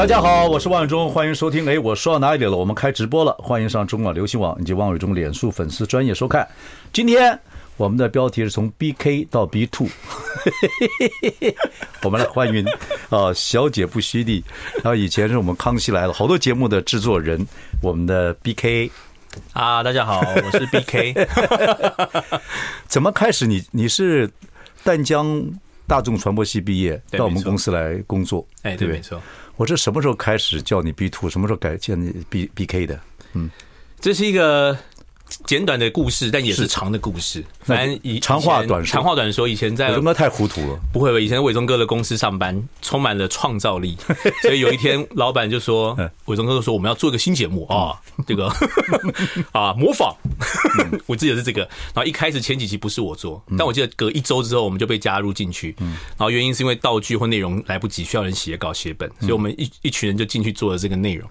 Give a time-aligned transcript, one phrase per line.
[0.00, 1.68] 大家好，我是万伟忠，欢迎收听。
[1.68, 2.56] 哎，我说到哪里了？
[2.56, 6.48] 我们开直播了，欢迎上中广流行网以及万伟忠脸书粉丝专业收看。
[6.90, 7.38] 今天
[7.76, 9.86] 我们的标题是从 BK 到 B Two，
[12.02, 12.64] 我们来欢迎
[13.10, 14.42] 啊，小姐不虚地。
[14.76, 17.46] 然后以前是我们康熙来了好多节目的制作人，
[17.82, 18.90] 我们的 BK
[19.52, 21.28] 啊，大家好，我是 BK。
[22.88, 23.56] 怎么开始你？
[23.70, 24.30] 你你是
[24.82, 25.44] 淡江
[25.86, 29.20] 大众传播系毕业，到我们公司来工作，哎，对，没错。
[29.60, 31.28] 我这什么时候开始叫你 B two？
[31.28, 32.98] 什么时候改叫你 B B K 的？
[33.34, 33.50] 嗯，
[34.00, 34.74] 这是一个。
[35.46, 37.44] 简短的故事，但也是长的故事。
[37.60, 39.46] 反正以长话短说，长话短说。
[39.46, 41.18] 以前在伟忠哥太糊涂了，不会吧？
[41.18, 43.96] 以前伟忠哥的公司上班，充满了创造力。
[44.42, 47.94] 所以有一天，老板就说： “伟忠哥就说我们要做一个新节目啊，
[48.26, 48.52] 这个
[49.52, 50.14] 啊模仿。”
[51.06, 51.62] 我记得是这个。
[51.94, 55.74] 然后一开始前几期不是我做，但我记得隔一周之后，我们就被加入进去。
[55.78, 61.28] 然后原因是因为道具或内容来不及，需要人写稿写本，所以我们一一群人就进去做了这个内容。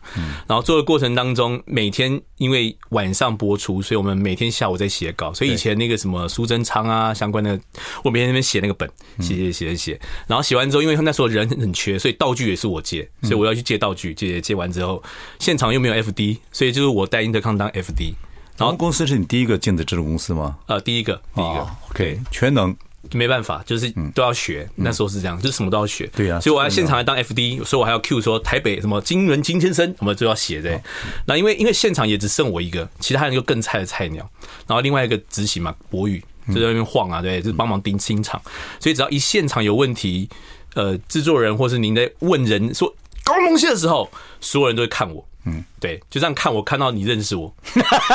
[0.47, 3.81] 然后做的过程当中，每天因为晚上播出。
[3.89, 7.59] 所以我们每天下午在写稿，所以以前那个什么苏贞昌啊相关的，
[8.03, 8.87] 我每天那边写那个本，
[9.19, 15.01] 写写写写，然后写完之后，因为那时候人很缺，所以道具也是我借，所以我要去借道具，借借完之后，
[15.39, 18.13] 现场又没有 FD，所以就是我带英特康当 FD。
[18.57, 20.55] 然后公司是你第一个进的这种公司吗？
[20.67, 22.75] 呃，第一个，第一个，OK，全能。
[23.11, 24.69] 没办法，就是都要学。
[24.75, 26.09] 那时候是这样，就是什么都要学。
[26.15, 30.81] 对啊，所以我要现场来当 FD，所以我还要 Q 说台北什么金人金先生，什么就要写的。
[31.25, 34.29] 那因为因为现场也只剩我一个，其他人就更菜的菜鸟。
[34.67, 38.41] 然后另外一个执行嘛，博宇就在那边晃啊，对，就是帮忙盯清场。
[38.79, 40.29] 所以只要一现场有问题，
[40.73, 42.93] 呃，制作人或是您在问人说
[43.23, 44.09] 高东西的时候，
[44.41, 45.25] 所有人都会看我。
[45.45, 47.53] 嗯，对，就这样看我，看到你认识我，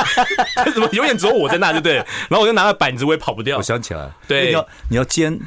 [0.75, 1.95] 怎么永远只有我在那，对不对？
[1.95, 3.59] 然后我就拿了板子，我也跑不掉。
[3.59, 5.41] 我想起来，对，你要你要监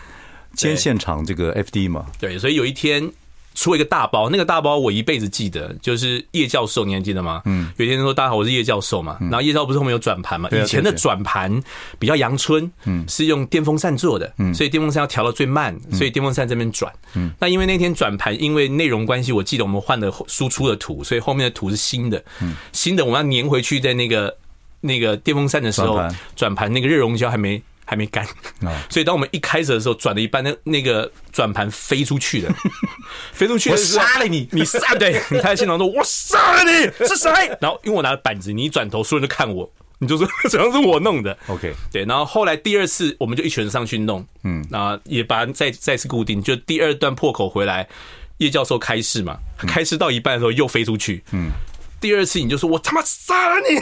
[0.54, 2.08] 监现场这个 FD 嘛？
[2.20, 3.12] 对，所以有一天。
[3.58, 7.42] 出了一个大包，那个大包我一辈子记得，就是叶教授，你还记得吗？
[7.46, 10.48] 嗯，有一天说大家好，我是叶教授嘛，然后叶教授不是后面有转盘嘛？
[10.52, 11.60] 以前的转盘
[11.98, 24.38] 比较阳春，嗯，是用电风扇做的，嗯，所以电风扇要调到最慢，所以电风扇这边转，嗯，那因为那天转盘因为内容关系，我记得我们换了输出的图，所以后面的图是新的，嗯，新的我们要粘回去，在那个
[24.82, 26.00] 那个电风扇的时候，
[26.36, 27.60] 转盘那个热熔胶还没。
[27.88, 28.28] 还没干，
[28.92, 32.54] 所以当我们一开始的时候，转了一半，那那个转盘飞出去了，
[33.32, 37.32] 飞出去，我杀了你，你杀对，你在现场说，我杀了你是谁？
[37.62, 41.38] 然后因为我拿了板子，你一转头，所有人就看我，你就说 好像是我弄的。
[41.48, 47.88] OK，对，然后后来第二次我们就一群人上去弄，嗯，啊，也把它再再次固定，就第二段破口回来，
[48.40, 51.50] 叶教授开示嘛，开示到一半的时候又飞出去，嗯。
[52.00, 53.76] 第二次你就说我他妈杀了你，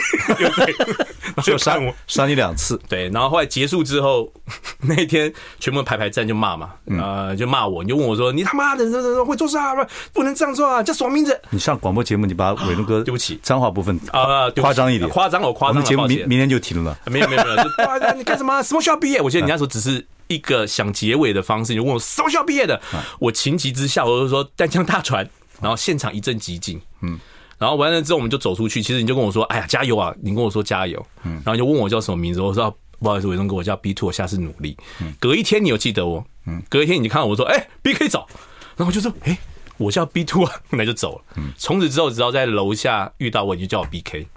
[0.44, 4.32] 然 后就杀我杀你两次，对，然后后来结束之后，
[4.82, 11.40] 那天全部排排站就骂嘛，呃，就骂我，你就问我说你他妈的这会做事啊，不不能这样做啊，叫什么名字？
[11.50, 13.40] 你上广播节目，你把伟忠哥对不起。
[13.44, 17.58] 脏话部分啊夸张一点，夸张我夸张，我们节目明明天就停了，没有没有没有，
[18.16, 18.62] 你干什么？
[18.64, 19.22] 什么学校毕业？
[19.22, 22.82] 我记得你那时候只是一个想结尾的方式，你就问我什么学校毕业的，
[23.20, 25.30] 我情急之下我就说淡江大船，
[25.62, 27.20] 然后现场一阵寂静，嗯。
[27.58, 28.82] 然后完了之后，我们就走出去。
[28.82, 31.42] 其实你就跟我说：“哎呀，加油啊！”你跟我说加油，嗯。
[31.46, 34.76] 然后就问我叫什么名字，我说：“不好意思，伟忠哥，我叫 B Two，我下次努力。”
[35.20, 36.26] 隔一天你有记得我？
[36.46, 36.62] 嗯。
[36.70, 38.28] 隔一天你就看到我说：“哎，B K 走。”
[38.76, 39.38] 然后我就说：“哎，
[39.78, 41.24] 我叫 B Two 啊。”那就走了。
[41.38, 41.52] 嗯。
[41.58, 44.28] 从此之后，只要在楼下遇到我，你就叫我 B K。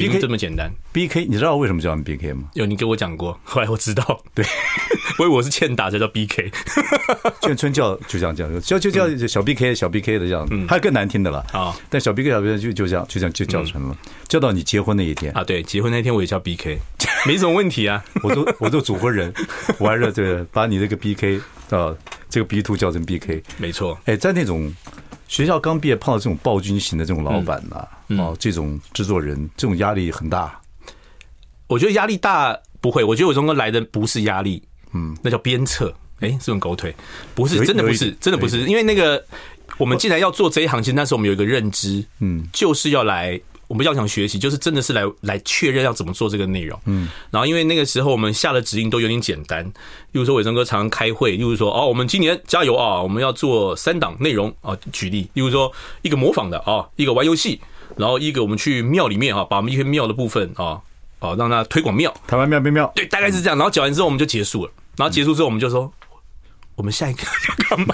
[0.00, 2.48] B K 这么简单，B K，你知道为什么叫你 B K 吗？
[2.54, 4.44] 有，你给我讲过， 后来我知道，对，
[5.18, 6.50] 我以为我是欠打才叫 B K，
[7.40, 11.38] 眷村叫就这样叫，叫就叫小 B K 小 B K 的这样，嗯，还有更难听的了。
[11.52, 11.74] 啊。
[11.88, 13.96] 但小 B K 小 B K 就就这样就这样就叫成了，
[14.28, 15.32] 叫到你结婚那一天。
[15.32, 16.78] 啊，对，结婚那天我也叫 B K，
[17.26, 19.32] 没什么问题啊，我都我都主婚人，
[19.78, 21.38] 完了对，把你这个 B K
[21.70, 21.94] 啊
[22.28, 24.74] 这个 B two 叫成 B K，没错，哎，在那种。
[25.34, 30.60] 学校刚毕业碰到这种暴君型的这种老板呐、啊，嗯嗯、哦，这种制作人，这种压力很大。
[31.66, 35.92] 我觉得压力大不会，我觉得伟忠哥来的不是压力，嗯，那叫鞭策。
[36.20, 36.94] 哎、欸，这种狗腿
[37.34, 39.24] 不是真的不是真的不是，因为那个
[39.76, 43.40] 我们既然要做这一行，其实那时候我们有一个认知，嗯，就是要来。
[43.74, 46.80] 我们要想学习，就是真的是来来确认要怎么做这个内容。
[46.84, 49.72] 嗯，然后因为那个时候我们下的指令都有点简单，例
[50.12, 55.72] 如说伟忠哥常常开会，例如说哦，我们今年加油啊，我们要做三档内容啊，举例，例如说
[56.02, 57.60] 一个模仿的啊，一个玩游戏，
[57.96, 60.80] 然后一个我们去庙里面啊，把我们一些庙的部分啊，
[61.18, 63.58] 哦，让他推广庙，台湾庙变庙，对，大概是这样。
[63.58, 65.92] 然后讲完之后我们就结束了，然后结束之后我们就说，
[66.76, 67.92] 我们下一个要干嘛？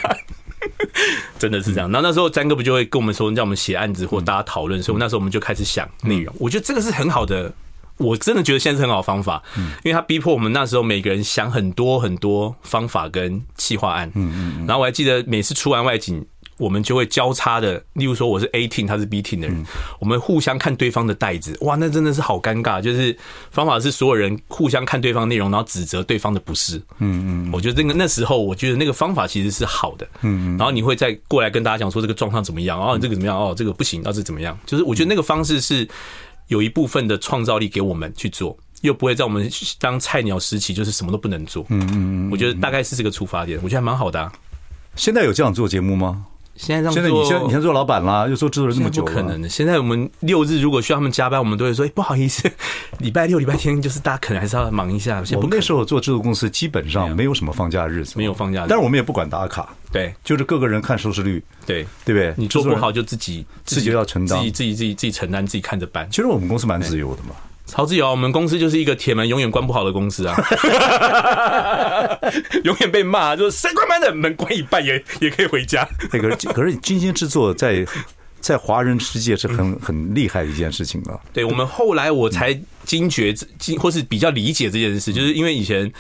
[1.39, 1.91] 真的是这样。
[1.91, 6.35] 然后那时候詹哥不就会跟我们说，让我们写案子或大家讨论，所以那时候我们就开始想内容。
[6.39, 7.53] 我觉得这个是很好的。
[7.97, 9.43] 我真的觉得现在是很好的方法，
[9.85, 16.25] 因为他逼迫我们那时候每个人想很多很多方法跟企划案，嗯嗯，然后我还记得每次出完外景，
[16.61, 19.65] 我们就会交叉的，例如说我是 A team，他是 B team 的人，
[19.99, 22.81] 我们互相看对方的袋子，哇，那真的是好尴尬。
[22.81, 23.17] 就是
[23.51, 34.57] 方法是所有人互相看对方内容，然后指责对方的不是，嗯嗯，我觉得那个那时候，我觉得那个方法其实是好的，嗯嗯，然后你会再过来跟大家讲说这个状况怎么样，哦，这个怎么样，哦，这个不行，那是怎么样？
[34.67, 35.89] 就是我觉得那个方式是。
[36.49, 39.49] 有一部分的创造力给我们去做，又不会在我们
[39.79, 41.65] 当菜鸟时期就是什么都不能做。
[41.69, 44.33] 嗯嗯嗯，我觉得大概是这个出发点，我觉得还蛮好的啊。
[44.97, 46.27] 现在有这样做节目吗？
[46.61, 49.49] 现在这样做，现在你先你先做老板啦，又做制作人这么久，不可能的。
[49.49, 52.51] 现在我们六日如果需要他们加班，我们都会说：“哎，不好意思，
[53.01, 62.35] 礼拜六、礼拜天就是大家可能还是要忙一下。”我们那时候做制作公司，基本上没有什么放假日子，没有放假，但是我们也不管打卡，对，就是各个人看收视率，对对不对？
[62.37, 66.07] 你做不好就自己自己要承担，自己自己自己自己承担，自己看着办。
[66.11, 67.31] 其实我们公司蛮自由的嘛。
[67.71, 70.37] 超自由，我们公司就是一个铁门永远关不好的公司啊，
[72.65, 75.89] 永远被骂，就是谁关门的门关一半也也可以回家。
[76.11, 77.87] 可是 可是精心制作在
[78.41, 81.19] 在华人世界是很很厉害的一件事情啊。
[81.33, 82.53] 对，我们后来我才
[82.85, 85.91] 惊觉，惊或是比较理解这件事，就是因为以前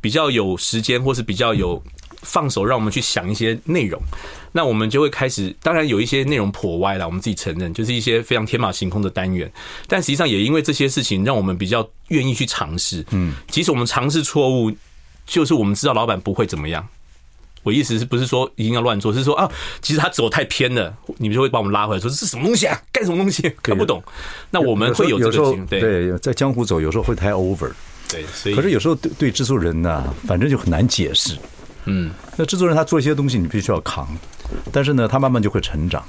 [0.00, 1.82] 比较有时间，或是比较有。
[2.28, 3.98] 放手，让我们去想一些内容，
[4.52, 5.54] 那我们就会开始。
[5.62, 9.50] 当然有一些内容颇歪了，我们自己承认，就是一些非常天马行空的单元。
[9.86, 13.02] 但实际上也因为这些事情，让我们比较愿意去尝试。
[13.12, 14.70] 嗯，即使我们尝试错误，
[15.26, 16.86] 就是我们知道老板不会怎么样。
[17.62, 22.78] 我意思是不是说一定要乱做，是说啊，其实他走太偏了，你们就会把我们拉回来，说这是什么东西啊？
[22.92, 23.42] 干什么东西？
[23.62, 24.02] 看不懂。
[24.50, 27.70] 那我们会有这个情对对，在江湖走，有时候会太 over。
[28.10, 31.36] 对，所以可是有时候对对制作人呢，反正就很难解释。
[31.88, 34.06] 嗯，那制作人他做一些东西，你必须要扛，
[34.70, 36.04] 但是呢，他慢慢就会成长，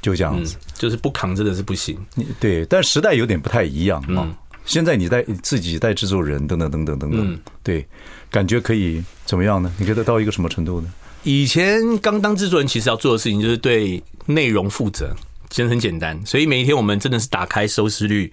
[0.00, 1.98] 就这样子，嗯、就是不扛真的是不行。
[2.38, 4.22] 对，但时代有点不太一样啊。
[4.24, 4.34] 嗯、
[4.64, 7.86] 现在你带自己带制作人等等等等等等，嗯、对，
[8.30, 9.72] 感觉可以怎么样呢？
[9.76, 10.88] 你觉得到一个什么程度呢？
[11.24, 15.12] 以前刚当制作人，其实要做的事情就是对内容负责，
[15.50, 16.18] 其实很简单。
[16.24, 18.32] 所以每一天我们真的是打开收视率，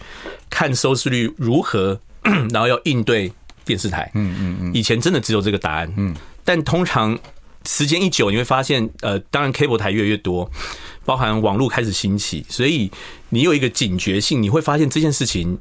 [0.49, 1.99] 看收视率如何，
[2.53, 3.31] 然后要应对
[3.65, 4.09] 电视台。
[4.13, 5.91] 嗯嗯嗯，以前真的只有这个答案。
[5.97, 6.15] 嗯。
[6.45, 7.19] 但通常
[7.65, 10.49] 时间一久，你会发现，呃，当然 cable 台越来越多，
[11.03, 12.89] 包含网络开始兴起，所以
[13.29, 15.57] 你有一个警觉性，你会发现这件事情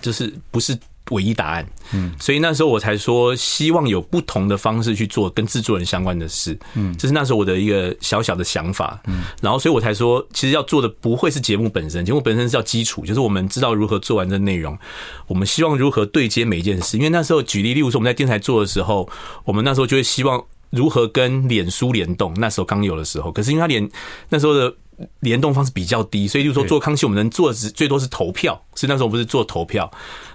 [0.00, 0.76] 就是不是
[1.10, 1.66] 唯一答案。
[1.92, 6.58] 嗯，所以那时候我才说，希望有不同的方式去做跟制作人相关的事。
[6.74, 9.00] 嗯，这是那时候我的一个小小的想法。
[9.06, 14.78] 嗯，然后所以我才说，其实要做的不会是节目本身，节目本身是要基础，就是我们知道如何做完这内容，
[15.26, 16.96] 我们希望如何对接每一件事。
[16.96, 19.08] 因为那时候举例，例如说我们在电台做的时候，
[19.44, 22.32] 我们那时候就会希望如何跟脸书联动。
[22.38, 23.88] 那时候刚有的时候，可是因为他脸
[24.30, 24.74] 那时候的。
[25.20, 28.60] 联动方式比较低，所以就是说做康熙，我们能做的只最多是投票。
[28.76, 29.88] 是那时候不是做投票，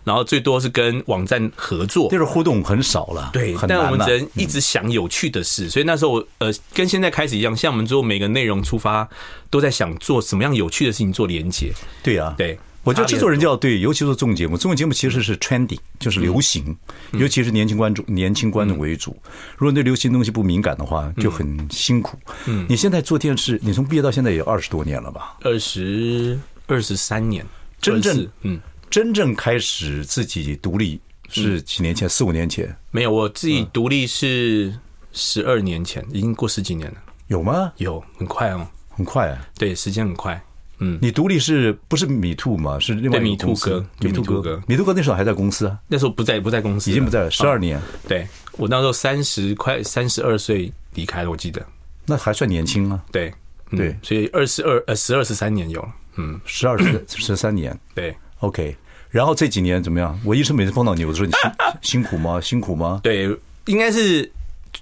[0.06, 3.30] 然后最多是跟网站合作，就是互动很少了。
[3.34, 5.70] 对，但我们只能一直想有趣的事。
[5.70, 9.08] 所以那时候呃，跟现在开始一样，像我们做每个内容出发，
[9.50, 11.74] 都在想做什么样有趣的事情做连接。
[12.02, 12.58] 对啊，对。
[12.84, 16.76] 我觉得制作人就要对，尤其是综艺节目，综艺节目其实是 trending，就是流行，
[17.12, 19.16] 尤其是年轻观众、年轻观众为主。
[19.58, 22.18] 如果对流行东西不敏感的话，就很辛苦。
[22.46, 25.38] 嗯，你现在做电视，你从毕业到现在也二十多年了吧？
[25.42, 27.46] 二十二十三年，
[27.82, 28.60] 真正嗯，
[28.90, 32.08] 真正开始自己独立是几年前？
[32.08, 32.74] 四五年前？
[32.92, 34.74] 没有，我自己独立是
[35.12, 36.98] 十二年前，已经过十几年了。
[37.28, 37.72] 有吗？
[37.78, 40.42] 有，很快哦，很快啊，对，时间很快。
[40.80, 42.80] 嗯，你独立是不是米兔嘛？
[42.80, 45.78] 是另外米兔哥，米兔哥，米兔哥那时候还在公司啊？
[45.88, 47.80] 那时候不在，不在公司，已经不在了，十二年。
[48.08, 51.66] 对，我那时候三十快三十二岁离开了，我记得。
[52.06, 53.00] 那还算年轻啊？
[53.12, 53.34] 对
[53.72, 57.78] 对，所以二十二呃十二十三年有了，嗯，十二十十三年。
[57.94, 58.76] 对，OK。
[59.10, 60.20] 然后这几年怎么样？
[60.24, 61.34] 我一生每次碰到你，我就说你
[61.82, 62.40] 辛 辛苦吗？
[62.40, 63.00] 辛苦吗？
[63.04, 64.32] 对，应该是。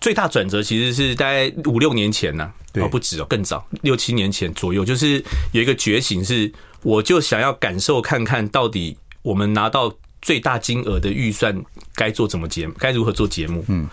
[0.01, 2.51] 最大转折其实是大概五六年前呢，
[2.85, 11.55] 哦不止哦，更早六七年前左右，就是有一个觉醒，是我就想要感受看看到底我们拿到最大金额的预算
[11.95, 13.87] 该做怎么节目，该如何做节目，嗯，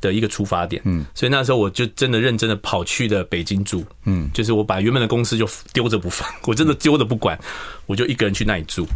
[0.00, 7.38] 的一个出发点，嗯，所以那时候我就真的认真的跑去了北京住，嗯，就是我把原本的公司就丢着不放， 我真的丢着不管，
[7.86, 8.86] 我就一个人去那里住。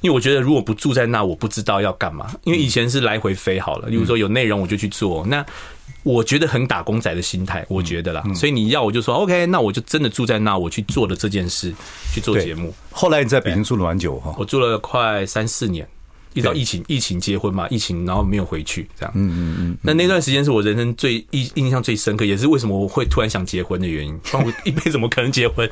[0.00, 2.32] 因为我觉得，如果不住在那，我不知道要干嘛。
[2.44, 5.26] 因为以前是来回飞好了，例如说有内容我就去做。
[5.26, 5.44] 那
[6.08, 8.24] 我觉得很打工仔的心态，我觉得啦。
[8.34, 11.70] 所以你要我就说 OK，那我就真的住在那，我去做了这件事，
[12.14, 12.72] 去做节目。
[12.90, 15.86] 后来你在北京住了蛮久哈，我住了快三四年，
[16.32, 19.12] 一直到疫情，疫情结婚嘛，疫情然后没有回去，这样。
[19.14, 19.78] 嗯嗯嗯。
[19.82, 24.16] 那那段时间是我人生最印印象最深刻，也是为什么我会突然想结婚的原因。
[24.24, 25.70] 不然我一辈子怎么可能结婚？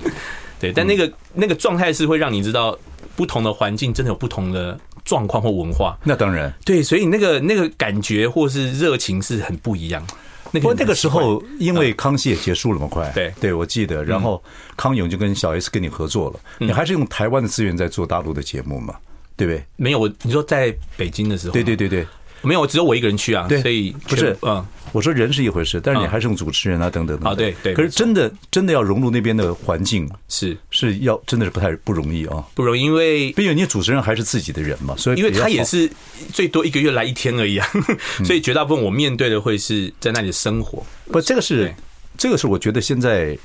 [0.61, 2.79] 对，但那个那个状态是会让你知道，
[3.17, 5.99] 不同的环境真的有不同的状况或文化。
[6.05, 10.07] 那当然，对，所以那个那个感觉或是热情是很不一样。
[10.53, 13.11] 不过那个时候，因为康熙也结束了嘛，快。
[13.15, 14.05] 对，对我记得。
[14.05, 14.43] 然后
[14.77, 18.95] 康永就跟小 S 跟你合作了，你还是用台湾的资源在做大陆的节目嘛，
[19.37, 19.65] 对不对？
[19.77, 22.07] 没有，我你说在北京的时候，对对对对。
[22.43, 27.31] 没有，只有我一个人去啊，所以不是，嗯，我说人是一回事，但是你还是用主持人啊，等等等。
[27.31, 27.75] 啊，对对。
[27.75, 35.91] 可是真的真的要融入那边的环境，是是要真的是不太不容易啊，不容易，因为毕竟你主持人还是自己的人嘛，所以因为他也是
[36.33, 37.69] 最多一个月来一天而已啊，
[38.25, 40.85] 所以绝大部分我面对的会是在那里生活。
[41.11, 41.73] 不，这个是
[42.17, 43.37] 这个是我觉得现在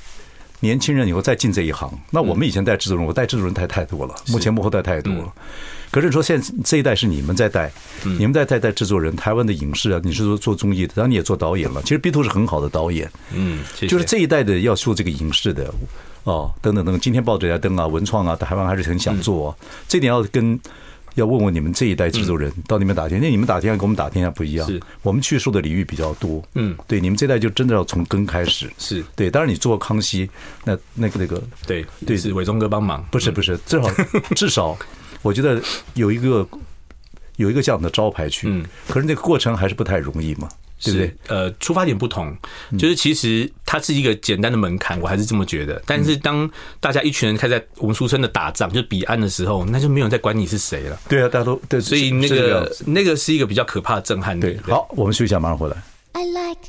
[0.60, 5.32] 年轻人以后再进这一行，那我们以前带制作人，我带制作人太太多了，目前幕后带太多了。
[5.92, 7.70] 可是说，现在这一代是你们在带，
[8.02, 11.82] 你们在带带制作人，台湾的影视啊，你是说做综艺的，当然你也做导演了。
[11.82, 15.70] 其实 B two 是很好的导演，嗯，就是这一代的要做这个影视的，
[16.24, 19.54] 哦，等等等，今天报纸在登啊，文创啊，台湾还是很想做。
[19.86, 20.58] 这点要跟
[21.14, 24.80] 要问问你们这一代制作人，到你们打天，因为你们打天下跟我们打天下不一样，是。
[25.02, 29.04] 我们去受的领域比较多，嗯，对，你们这代就真的要从根开始，是。
[29.14, 29.30] 对。
[29.30, 30.26] 当然你做康熙，
[30.64, 33.90] 那那个那个，对对，是伟忠哥帮忙，不是不是，至少
[34.34, 34.74] 至少。
[35.22, 35.60] 我觉得
[35.94, 36.46] 有一个
[37.36, 40.48] 有一个这样的招牌去，嗯，可是那个过程还是不太容易嘛，
[40.82, 41.16] 对不对？
[41.28, 42.36] 呃，出发点不同，
[42.78, 45.80] 就是其实它是一个简单的门槛，我还是这么觉得。
[45.86, 46.48] 但是当
[46.80, 50.98] 大家一群人开在我们俗称的打仗，就是彼岸的时候，那就没有人在管你是谁了。
[51.08, 54.38] 对啊，大家都对，所以那个那个是一个比较可怕的震撼。
[54.38, 55.76] 对，好，我们休息一下，马上回来。
[56.12, 56.60] I like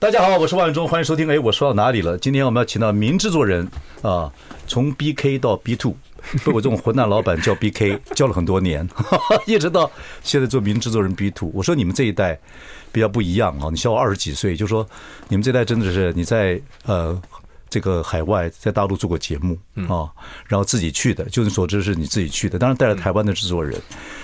[0.00, 1.28] 大家好，我是万忠，欢迎收听。
[1.28, 2.16] 哎，我说到哪里了？
[2.18, 3.68] 今天我们要请到名制作人
[4.00, 4.32] 啊，
[4.68, 5.96] 从 BK 到 B Two，
[6.44, 8.88] 被我这种混蛋老板叫 BK， 叫了很多年，
[9.44, 9.90] 一直到
[10.22, 11.50] 现在做名制作人 B Two。
[11.52, 12.38] 我说你们这一代
[12.92, 14.88] 比较不一样啊，你小我二十几岁，就说
[15.26, 17.20] 你们这代真的是你在呃。
[17.70, 19.58] 这个海外在大陆做过节目
[19.88, 20.08] 啊，
[20.46, 23.80] 然后自己去的，就你所知是你自己去的，当然带了台湾的制作人，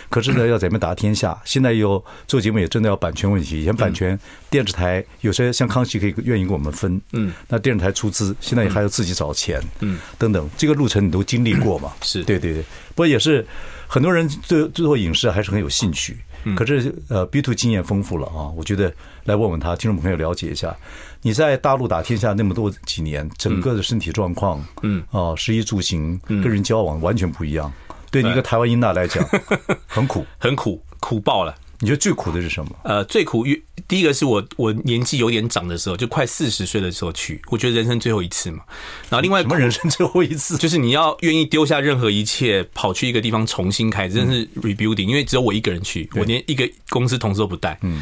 [0.09, 1.41] 可是呢要怎么打天下。
[1.45, 4.19] 现在又做节目也真的要版权问题，以前版权
[4.51, 11.93] 电视台有些像康熙可以愿意跟我们分，嗯，那电视台出资，现在也还要自己找钱，嗯，等等，这个路程你都经历过嘛？
[12.03, 12.25] 是。
[12.25, 13.47] 对对对，不过也是
[13.87, 16.19] 很多人对做影视还是很有兴趣，
[16.57, 18.93] 可是呃 B two 经验丰富了啊，我觉得
[19.25, 20.77] 来问问他，听众朋友了解一下。
[21.23, 27.73] 你在大陆打天下那么多几年，整个的身体状况，嗯，哦，食衣住行，跟人交往完全不一样。
[28.11, 29.27] 对你一个台湾英大来讲，
[29.89, 31.55] 很苦，很苦，苦爆了。
[31.81, 32.71] 你觉得最苦的是什么？
[32.85, 33.45] 呃，最苦，
[33.89, 38.63] 第一个是我我年纪有点长的时候，就快四十岁的时候去，我觉得人生最后一次嘛。
[39.11, 40.57] 然后另外什么人生最后一次？
[40.59, 45.07] 就是你要愿意丢下任何一切，跑去一个地方重新开始，真的是 rebuilding。
[45.07, 47.79] 因为只有我一个人去，我连一个公司同事都不带。
[47.83, 48.01] 嗯。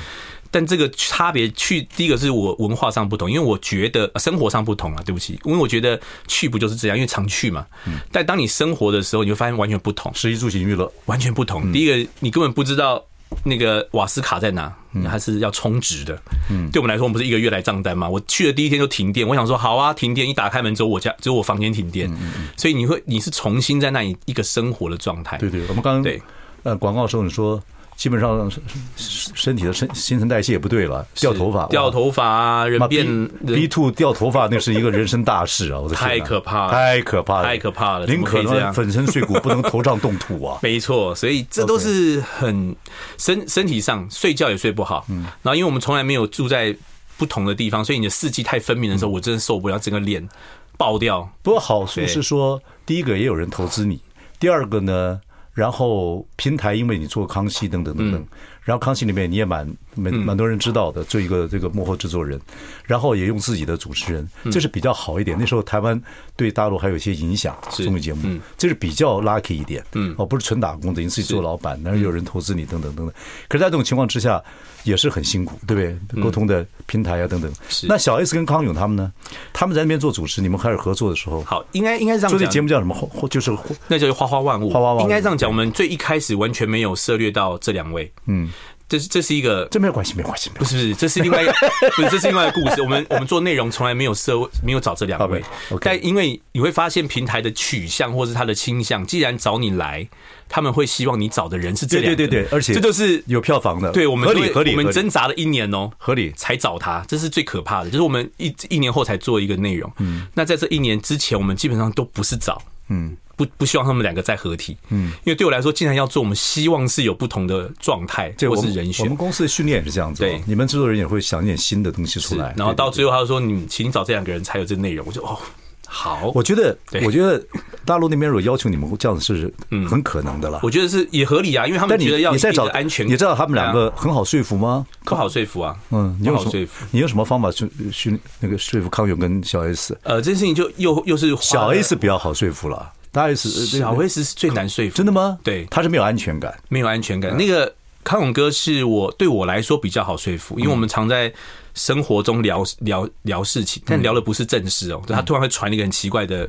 [0.55, 5.03] 但这个差别去，第一个是我文化上不同，因为我觉得生活上不同啊。
[5.03, 5.99] 对不起，因为我觉得
[6.29, 7.67] 去不就是这样，因为常去嘛。
[8.11, 11.73] 但当你生活的时候，你会发现完全不同，食衣住行娱乐完全不同。
[11.73, 13.03] 第一个，你根本不知道
[13.45, 14.73] 那个瓦斯卡在哪，
[15.05, 16.21] 它是要充值的。
[16.51, 18.09] 嗯，对我们来说，我们不是一个月来账单嘛？
[18.09, 22.11] 我去的第一天就停电，我想说好啊，停电一打开门，之后我家，只有我房间停电。
[22.57, 25.39] 所以你会你是重新在那里一个生活的状态。
[25.39, 26.21] 对对，我们刚刚对
[26.63, 27.63] 呃广告的时候你说。
[27.97, 28.51] 基本上
[28.97, 35.79] 身体的新新陈代谢也不对了，掉头发，掉头发啊，人变 B two 掉头发，那是一个人生大事啊！
[35.79, 40.59] 我的天，太可怕了，太可怕了，太可怕了，宁可呢粉身碎骨，不能头上动土啊！
[40.65, 42.75] 没错，所以这都是很
[43.19, 45.05] 身身体上睡觉也睡不好。
[45.09, 46.75] 嗯，然后因为我们从来没有住在
[47.17, 50.29] 不同的地方，所以你的四季太分明的时候，我真的受不了，整个脸
[50.77, 51.31] 爆掉。
[51.43, 54.01] 不过好处是说，第一个也有人投资你，
[54.41, 55.21] 第二个呢？
[55.53, 58.27] 然后平台，因为你做康熙等等等等，
[58.63, 62.41] 然后康熙里面你也蛮蛮蛮多人知道的，做一个这个幕后制作人，
[62.85, 65.37] 然后也用自己的主持人，这是比较好一点。
[65.39, 66.01] 那时候台湾
[66.37, 69.85] 对大陆还有一些影响，综艺节目，这是比较 lucky 一点。
[69.93, 73.15] 嗯，哦，不是纯打工的，你自己做老板，然后有人投资你等等等等。
[73.49, 74.43] 可是，在这种情况之下，
[74.85, 76.23] 也是很辛苦，对不对？
[76.23, 77.53] 沟通的平台啊等等。
[77.89, 79.13] 那小 S 跟康永他们呢？
[79.53, 82.31] 他们在那边做主持，你们开始合作的时候，好，应该应该这样讲。
[82.31, 82.97] 做这节目叫什么？
[83.29, 83.53] 就是
[83.89, 84.71] 那叫花花万物。
[84.71, 85.01] 花花万物。
[85.03, 88.11] 应该这样讲，我们最一开始完全没有涉猎到这两位。
[88.27, 88.51] 嗯。
[88.93, 91.53] 这是这是一个，这没有关系，没有关系，不是不是，这是另外一个，
[91.97, 92.83] 不是这是另外一个故事。
[92.83, 95.43] 我们我们做内容从来没有设没有找这两位，
[95.81, 100.07] 但因为你会发现平台的取向或是他的倾向，既然找你来，
[100.47, 113.17] 他们会希望你找的人是这两个，对对对对，而且这就是有票房的，对我们合理合理，我们挣扎了一年哦，合理才找他，这是最可怕的，就是我们一一年后才做一个内容，嗯，那在这一年之前，我们基本上都不是找，嗯。
[113.37, 119.05] 不不希望他们两个再合体，嗯，因为对我来说，既然要做，我们希望是有不同的状态，或是人选。
[119.05, 122.55] 我们公司的训练也是这样子，对，你们制作人也会想一点新的东西出来。
[122.57, 125.39] 然后到最后，他就说：“你请你找这两个人才有这个内容。”我就哦，
[125.87, 126.31] 好。
[126.35, 127.43] 我觉得，我觉得
[127.85, 129.53] 大陆那边如果要求你们这样子是
[129.89, 130.61] 很可能的了。
[130.63, 134.87] 我觉得是也合理啊，因为他们觉得要你在找安全，你知道他们两个很好说服吗？
[135.05, 136.87] 不好说服啊，嗯，你有什么说服？
[136.91, 139.99] 你有什么方法去去那个说服康永跟小 S？
[140.03, 142.93] 呃，这件事情就又又是小 S 比较好说服了。
[143.13, 145.39] 大 S 小 S 是最难说服，真的吗？
[145.45, 147.37] 对，他是没有安全感，没有安全感。
[147.37, 151.33] 那个康永哥是我对我来说比较好说服，因为我们常在
[151.75, 155.03] 生活中聊聊聊事情，但聊的不是正事哦。
[155.09, 156.49] 他突然会传一个很奇怪的。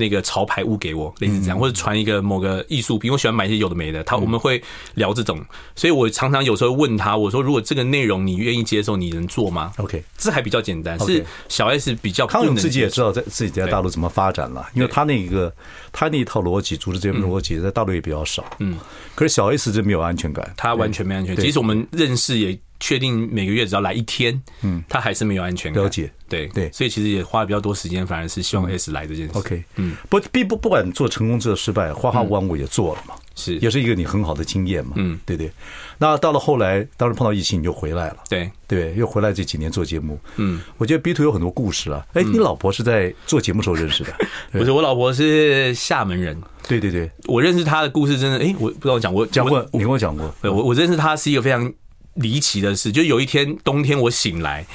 [0.00, 4.04] 那个潮牌物给我，类似这样，或者传一个某个艺术品，我喜欢买一些有的没的。
[4.04, 4.62] 他我们会
[4.94, 5.44] 聊这种，
[5.74, 10.96] 所以我常常有时候问他，我说如果这个内容你愿意接受，你能做吗？OK，这还比较简单。
[11.00, 15.52] 是小 S 比较康永自己也知道在自己在大陆怎么发展了，因为他那个
[15.90, 18.44] 他那一套逻辑，组织这边逻辑在大陆也比较少。
[18.60, 18.78] 嗯，
[19.16, 21.44] 可是小 S 这没有安全感，他完全没安全感。
[21.44, 22.56] 即使我们认识也。
[22.80, 25.82] 确定每个月只要来一天，嗯，他还是没有安全感。
[25.82, 29.32] 了解，对对，所以其实也花了比较多时间，反而是希望 S 来这件事。
[29.34, 35.50] OK，嗯，不，并不不管做成功做失败，花花无万物也做了嘛，是，也是一个你很好的经验嘛，嗯，对对。
[35.98, 38.50] 那到了后来，当时碰到疫情，你就回来了，对。
[38.68, 42.06] 对，又回来这几年做节目，嗯，我觉得 B two 有很多故事啊。
[42.12, 44.14] 哎，你老婆是在做节目时候认识的？
[44.52, 46.38] 不是，我老婆是厦门人。
[46.68, 51.72] 对对对，我认识她的故事真的，哎，我不知道讲过讲过，你跟我讲过，我我认识她是一个非常。
[52.18, 54.66] 离奇的事，就有一天冬天，我醒来，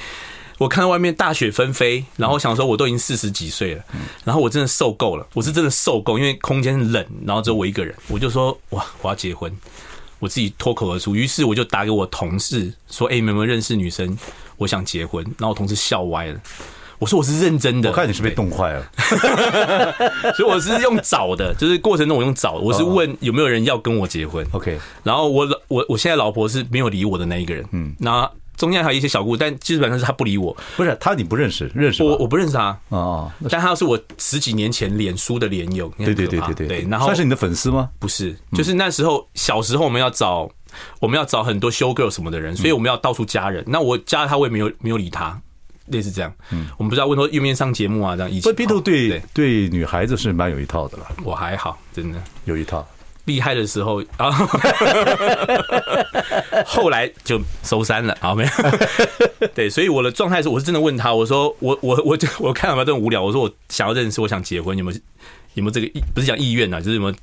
[0.58, 3.84] 我看到外面大雪纷飞，然后想说，我都已经四十几岁了，
[4.24, 9.52] 然后我真的受够了，我是真的受够，因为空间冷，然后只有我一个人，我就说，哇，我要结婚，
[10.18, 14.16] 我自己脱口而出，于是我就打给我同事说，哎，你有没有认识女生？
[14.56, 16.40] 我想结婚，然后我同事笑歪了，
[16.98, 18.86] 我说我是认真的，我看你是被冻坏了，
[20.36, 36.66] 所以我是用找的，就是过程中我用找，我是问有没有人要跟我结婚，OK，然后我我我现在老婆是没有理我的那一个人，嗯，那中间还有一些小故事，但基本上是他不理我，不是他你不认识，认识我我不认识他啊，但他是我十几年前脸书的脸友，对对对对对。
[36.68, 37.90] 对，然后算是你的粉丝吗？
[37.98, 40.48] 不是，就是那时候小时候我们要找
[41.00, 45.40] 我们要找很多 show girl 什么的人，所以我们要到处加人，那我加了他，我也没有没有理他。
[45.86, 48.52] 类似这样，嗯，我们不知道问说愿不愿意上节目啊，这样以前。
[48.52, 51.06] 不 B 头对对女孩子是蛮有一套的了。
[51.22, 52.86] 我还好，真的有一套。
[53.26, 54.30] 厉害的时候啊，
[56.66, 58.50] 后来就收山了，啊没有？
[59.54, 64.92] 对，所以我的状态是，我是真的问他，我说我我我就我看到他这么无聊，我说我想要认识，我想结婚，有没
[65.54, 66.02] 有有没有这个意？
[66.14, 67.14] 不是讲意愿呐，就是有没有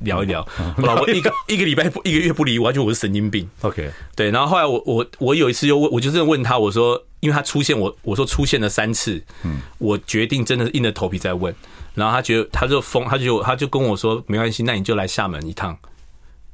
[0.00, 0.46] 聊一聊？
[0.76, 3.48] 我老婆一个一个礼拜不一个月不理我，就我是神经病。
[3.62, 7.02] OK，对，然后后来我我我有一次又问，我就真的问他，我说。
[7.20, 11.52] 因为他出现，我我说出现了三次，嗯，我决定真的是硬着头皮在问，
[11.96, 15.76] 然后他觉得他就疯，他就他就跟我说没关系，那你就来厦门一趟，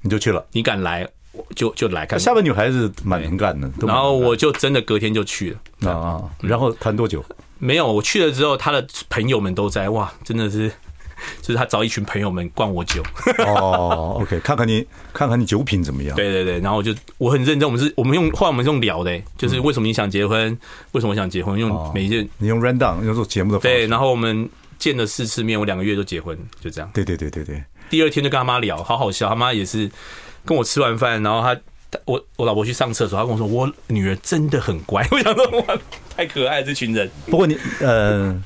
[0.00, 1.06] 你就去了，你敢来
[1.54, 2.18] 就就来看。
[2.18, 7.22] 厦门女孩子蛮能干的，然后我就真的隔天就去了啊，然后谈多久？
[7.58, 10.72] 没有，我去了之后，他的朋友们都在，哇，真的是。
[11.40, 13.02] 就是他找一群朋友们灌我酒
[13.46, 16.16] 哦，OK，看看你看看你酒品怎么样？
[16.16, 20.56] 对对对，然后我就我很认真，我们是我们用后来我们是用聊的，就是为什么你想结婚？
[20.92, 21.58] 为什么我想结婚？
[21.58, 26.90] 用每一件你用 rundown 用做节目的方式对，然后我们见了四次面，我两个月就结婚，就这样。
[26.94, 29.90] 对对对对对，第二天就跟他妈聊，好好笑，他妈也是
[30.44, 35.78] 跟我吃完饭，然后他我我老婆去上厕所，他跟我说我女儿真的很乖， 我想说哇，
[36.16, 37.10] 太可爱这群人。
[37.30, 38.42] 不过你呃。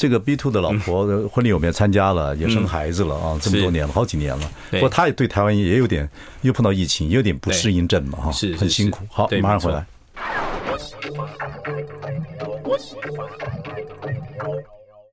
[0.00, 4.50] 这个 B two 的老婆的婚礼我们也参加了，也生孩子了啊，这么多年了，好几年了。
[4.70, 6.08] 不过他也对台湾也有点，
[6.40, 9.04] 又碰到疫情，也有点不适应症嘛，哈，很辛苦。
[9.10, 9.84] 好，马上回来。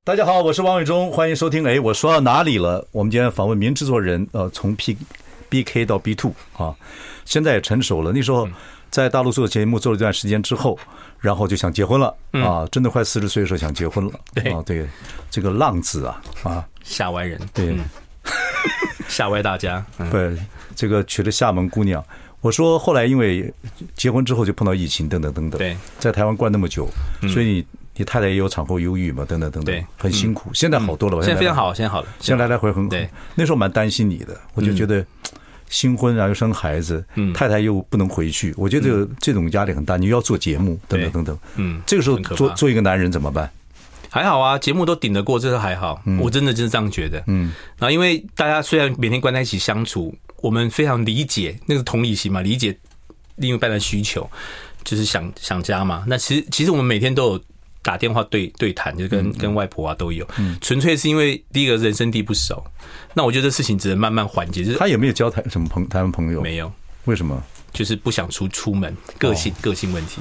[0.06, 1.68] 大家好，我是王伟忠，欢迎收听。
[1.68, 2.88] 哎，我说到哪里了？
[2.94, 4.96] 我们今天访问名制作人，呃，从 P
[5.50, 6.74] B K 到 B two 啊，
[7.26, 8.14] 现在也成熟了。
[8.14, 8.48] 那时候
[8.90, 10.80] 在大陆做节目做了一段时间之后。
[11.20, 12.68] 然后就想结婚了啊！
[12.72, 14.12] 真的快四十岁的时候想结婚了。
[14.34, 14.88] 对啊，对，
[15.30, 17.76] 这个浪子啊啊，吓歪人，对，
[19.08, 19.86] 吓歪大家。
[20.12, 20.38] 对，
[20.76, 22.04] 这个娶了厦门姑娘。
[22.42, 23.52] 我说后来因为
[23.96, 25.58] 结婚之后就碰到疫情等等等等。
[25.58, 26.88] 对，在台湾关那么久，
[27.34, 29.26] 所以你你太太也有产后忧郁嘛？
[29.28, 30.52] 等等等等，很辛苦。
[30.54, 32.08] 现在好多了吧，现在非常好，现在好了。
[32.20, 35.04] 现在来来回回，对，那时候蛮担心你的，我就觉得
[35.70, 39.98] 新婚然后又生孩子，嗯，太太又不能回去，我觉得这种压力很大。
[39.98, 43.50] 你又要做节目，等等等等，嗯，这个时候做做一个男人怎么办？
[44.10, 46.02] 还好啊，节目都顶得过，这个还好。
[46.20, 47.22] 我真的就是这样觉得。
[47.28, 52.76] 嗯，然后因为大家虽然每天关在一起相处，我们非常理解那个同理心嘛，理解
[53.36, 54.28] 另一半的需求，
[54.84, 56.06] 就是想想家嘛。
[56.08, 57.42] 那其实其实我们每天都有
[57.82, 60.28] 打电话对对谈，就跟跟外婆啊都有。
[60.38, 62.64] 嗯，纯粹是因为第一个人生地不熟，
[63.14, 64.64] 那我觉得这事情只能慢慢缓解。
[64.64, 66.42] 就是他有没有交谈什么朋台湾朋友？
[66.42, 66.72] 没有，
[67.06, 67.42] 为什么？
[67.74, 70.20] 就是不想出出门，个性个性问题。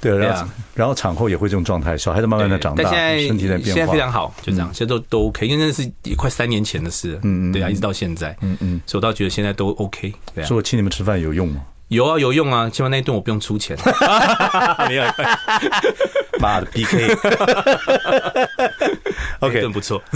[0.00, 10.46] 对，然后然后产后也会这种状态，小孩子慢慢的长大，但现在身体在变化，现在非常好，就这样，现在都都 OK，因为那是也快三年前的事了，嗯嗯，对啊，一直到现在，嗯嗯，所以我倒觉得现在都 OK，对啊。
[10.46, 11.62] 说我请你们吃饭有用吗？
[11.88, 13.76] 有啊，有用啊，起码那一顿我不用出钱，
[14.88, 15.04] 没有，
[16.40, 17.20] 妈的 BK，OK，
[19.60, 20.02] 真不错。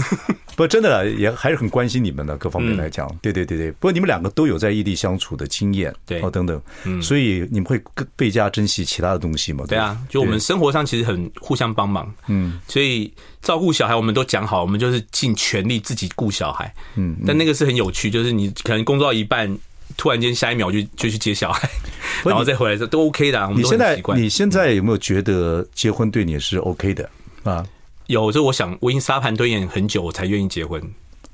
[0.59, 3.71] 不，真的也还是很关心你们的各方面来讲，对对对对。
[3.71, 6.19] 不过你们两个都有在异地相处的经验，对。
[6.21, 6.61] 哦等等，
[7.01, 9.63] 所以你们会更倍加珍惜其他的东西嘛？
[9.69, 13.09] 对啊，就我们生活上其实很互相帮忙，嗯，所以
[13.41, 19.57] 照顾小孩我们都讲好，我们就是尽全力自己顾小孩，嗯，但那个是很有趣，就是你可能工作到一半，
[19.99, 21.69] 突然间下一秒就就去接小孩，
[22.23, 23.51] 然后再回来，都 OK 的。
[23.53, 27.09] 你现在你现在有没有觉得结婚对你是 OK 的
[27.43, 27.65] 啊？
[28.07, 30.81] 有，就我想，我已经沙盘推演很久，我才愿意结婚。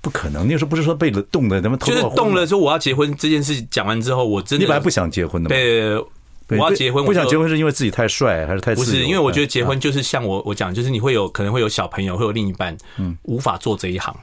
[0.02, 5.56] 不可能，那时候不是说被了动的，咱们就是动了，说我要结婚这件事讲完之后，我真的你本来不想结婚的吗？
[5.56, 8.74] 对，我要结婚，不想结婚是因为自己太帅还是太？
[8.74, 14.16] 不是，因为我觉得结婚就是像我我讲，就是你会有可能会有小朋友，会有另一半，嗯，无法做这一行。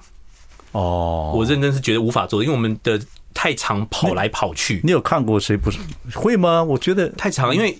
[0.72, 2.98] 哦，我认真是觉得无法做，因为我们的
[3.34, 4.80] 太常跑来跑去。
[4.84, 5.78] 你有看过谁不是
[6.14, 6.62] 会吗？
[6.62, 7.76] 我觉得太长，因为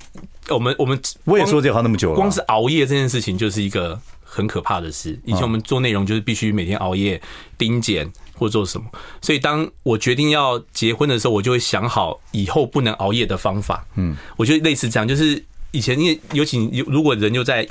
[0.49, 4.01] 我们我们我也做这行那么久了，光是熬夜这件事情就是一个。
[4.35, 5.21] 很可怕的事。
[5.27, 7.21] 以前我们做内容就是必须每天熬夜
[7.59, 8.87] 盯检或做什么，
[9.21, 13.87] 所以当我决定要结婚的时候，我就会想好以后不能熬夜的方法。
[13.97, 17.69] 嗯，我觉得类似这样，就是以前因为尤其如果人就在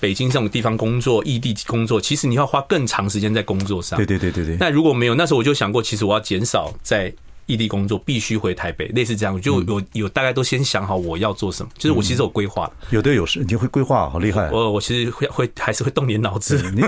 [0.00, 3.96] 北京这种地方工作、异地工作，其实你要花更长时间在工作上。
[3.96, 4.56] 对对对对对。
[4.58, 7.12] 那如果没有，那时候我就想过，其实我要减少在。
[7.46, 14.48] 异地工作必须回台北，类似这样，就有有大概都先想好我要做什么，就是我其实有规划，有的有时你会规划，好厉害。
[14.52, 16.62] 我我其实会会还是会动点脑子。
[16.70, 16.84] 你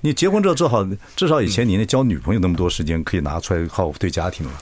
[0.00, 4.52] 你结婚之后至少至少以前你那交女朋友那么多时间可以拿出来靠对家庭了。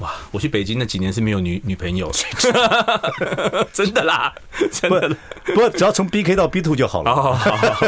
[0.00, 2.10] 哇，我去北京那几年是没有女女朋友，
[3.72, 4.34] 真的啦，
[4.72, 5.16] 真的。
[5.44, 7.14] 不过只要从 B K 到 B two 就好了。
[7.14, 7.86] 好好好，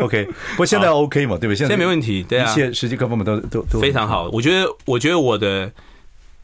[0.00, 0.24] OK。
[0.52, 1.56] 不过现在 OK 嘛，对不对？
[1.56, 4.28] 现在没问题，对啊，一切实际各方面都都都非常好。
[4.32, 5.70] 我觉得我觉得我的。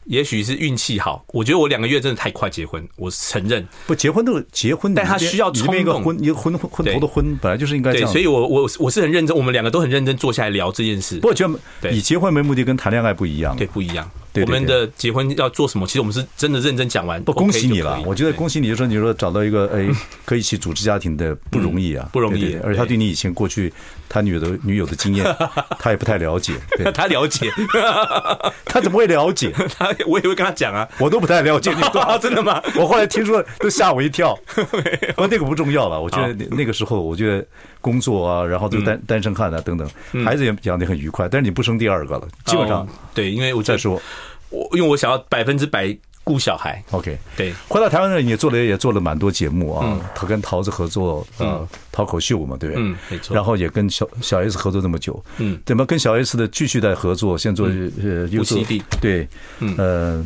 [0.09, 3.67] 也许是运气好，我觉得我两个月真的太快结婚，我承认。
[3.85, 5.75] 不结婚都结婚，但他需要冲动。
[5.75, 8.07] 一个婚一个婚婚头的婚，本来就是应该这样。
[8.07, 11.15] 对，所以我我我是很认真，我们两个都很认真坐下来聊这件事。
[11.15, 11.45] 不过我觉
[11.81, 14.09] 得以结婚为目的跟谈恋爱不一样，对，不一样。
[14.41, 15.85] 我们的结婚要做什么？
[15.87, 17.21] 其实我们是真的认真讲完。
[17.23, 18.01] 不，恭喜你了！
[18.05, 19.87] 我觉得恭喜你，就说你说找到一个哎，
[20.25, 22.55] 可以一起组织家庭的不容易啊，不容易。
[22.63, 23.71] 而且他对你以前过去
[24.09, 25.25] 他女的女友的经验，
[25.79, 26.53] 他也不太了解。
[26.93, 27.51] 他了解，
[28.65, 29.51] 他怎么会了解？
[29.77, 31.71] 他我也会跟他讲啊，我都不太了解。
[32.21, 32.61] 真的吗？
[32.75, 34.37] 我后来听说都吓我一跳。
[34.55, 37.45] 不过那个不重要了，我觉得那个时候，我觉得
[37.81, 39.89] 工作啊，然后就单单身汉啊等等，
[40.25, 41.27] 孩子也养得很愉快。
[41.29, 44.01] 但是你不生第二个了，基本上对，因为我再说。
[44.49, 47.53] 我因为我想要百分之百顾小孩，OK，对。
[47.67, 52.81] 回到台湾呢，你做了也做了蛮多节目啊，他跟桃子合作，呃，脱口秀嘛，对不对？
[52.81, 53.35] 嗯，没错。
[53.35, 57.37] 然后也跟小小 S 合作这么久，嗯，怎么跟小 S 的继续在合作？
[57.37, 59.27] 现在做呃，不惜地，对，
[59.77, 60.25] 呃，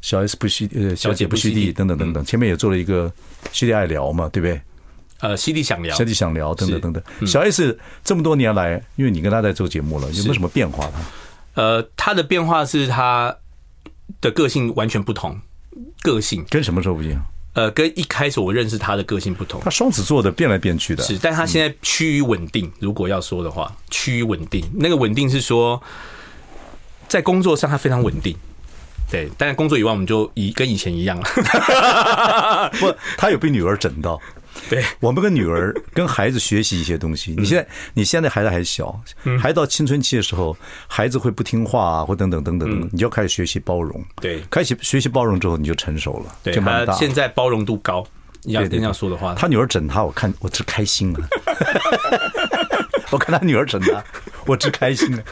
[0.00, 3.08] 小 S 不虚呃，小姐不虚地等等等等，前面也做了一个
[3.52, 4.60] 犀利爱聊嘛，对不对？
[5.22, 7.02] 呃，犀利想聊，犀利想聊等等等等。
[7.26, 10.84] 小 S 这么多年来，因为你跟他在做节目了，有没有什么变化？
[10.88, 10.94] 呢
[11.54, 13.34] 呃，他的变化是他。
[14.20, 15.36] 的个性完全不同，
[16.02, 17.20] 个性跟什么时候不一样？
[17.54, 19.60] 呃，跟一开始我认识他的个性不同。
[19.64, 22.70] 他双子座的变来变去的，是，但他现在趋于稳定。
[22.78, 25.82] 如果要说的话，趋于稳定，那个稳定是说，
[27.08, 28.36] 在工作上他非常稳定。
[29.10, 32.70] 对，但是工作以外，我们就以跟以前一样了。
[32.78, 34.20] 不，他有被女儿整到。
[34.68, 37.34] 对，我们跟女儿、跟孩子学习一些东西。
[37.38, 39.00] 你现在，你现在孩子还小，
[39.40, 44.02] 还到青春期的时候，孩子会不听话啊，或等等等等，你就开始学习包容。
[44.20, 46.34] 对，开始学习包容之后，你就成熟了。
[46.42, 48.04] 对，他现在包容度高。
[48.44, 51.20] 你要这样说的话，他女儿整他，我看我只开心了。
[53.12, 54.02] 我看他女儿成他，
[54.46, 55.22] 我只开心了。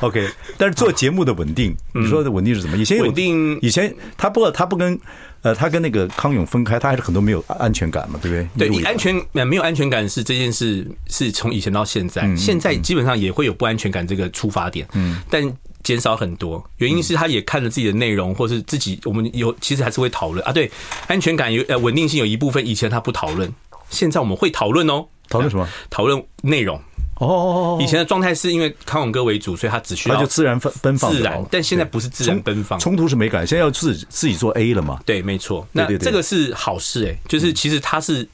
[0.00, 2.76] OK，但是做节目的稳定，你说的稳定是什么？
[2.76, 5.00] 以前稳定，以前他不，他不跟。
[5.42, 8.68] 呃，他跟那个康永分开，他还是很多没有安全感嘛，对不对？
[8.68, 14.86] 对，你安全没有安全感是这件事，是从以前到现在，现在基本上也会有不安全感这个出发点。
[14.92, 15.42] 嗯，但
[15.82, 16.62] 减少很多。
[16.76, 20.52] 原因是他也看了自己的内容，或是自己我们有其实还是会讨论啊。
[20.52, 20.70] 对，
[21.06, 23.50] 安全感有呃稳定性有一部分以前他不讨论，
[23.88, 25.06] 现在我们会讨论哦。
[25.30, 25.66] 讨论什么？
[25.88, 26.78] 讨论内容。
[27.20, 27.78] 哦！
[27.80, 31.44] 以前的状态是因为康永哥为主，所以他只需要就自然奔奔放，自然。
[31.50, 35.00] 但现在不是自然奔放，冲突是没感，现在要自己自己做 A 了嘛？
[35.04, 35.66] 对，没错。
[35.72, 38.26] 那这个是好事哎，就是其实他是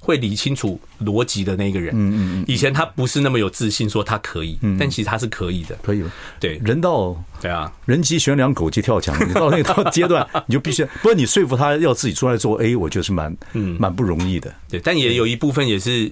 [0.00, 1.94] 会理清楚逻辑的那个人。
[1.94, 2.44] 嗯嗯嗯。
[2.48, 6.02] 以前他不是那么有自信，说他可以，但其实他是可以的，可以。
[6.40, 9.16] 对，人到对啊，人急悬梁，狗急跳墙。
[9.28, 14.52] 你到那个阶段， 你就必须，不过你说服他要自己出来做 A，我觉得是蛮嗯蛮不容易的。
[14.68, 16.10] 对，但也有一部分也是。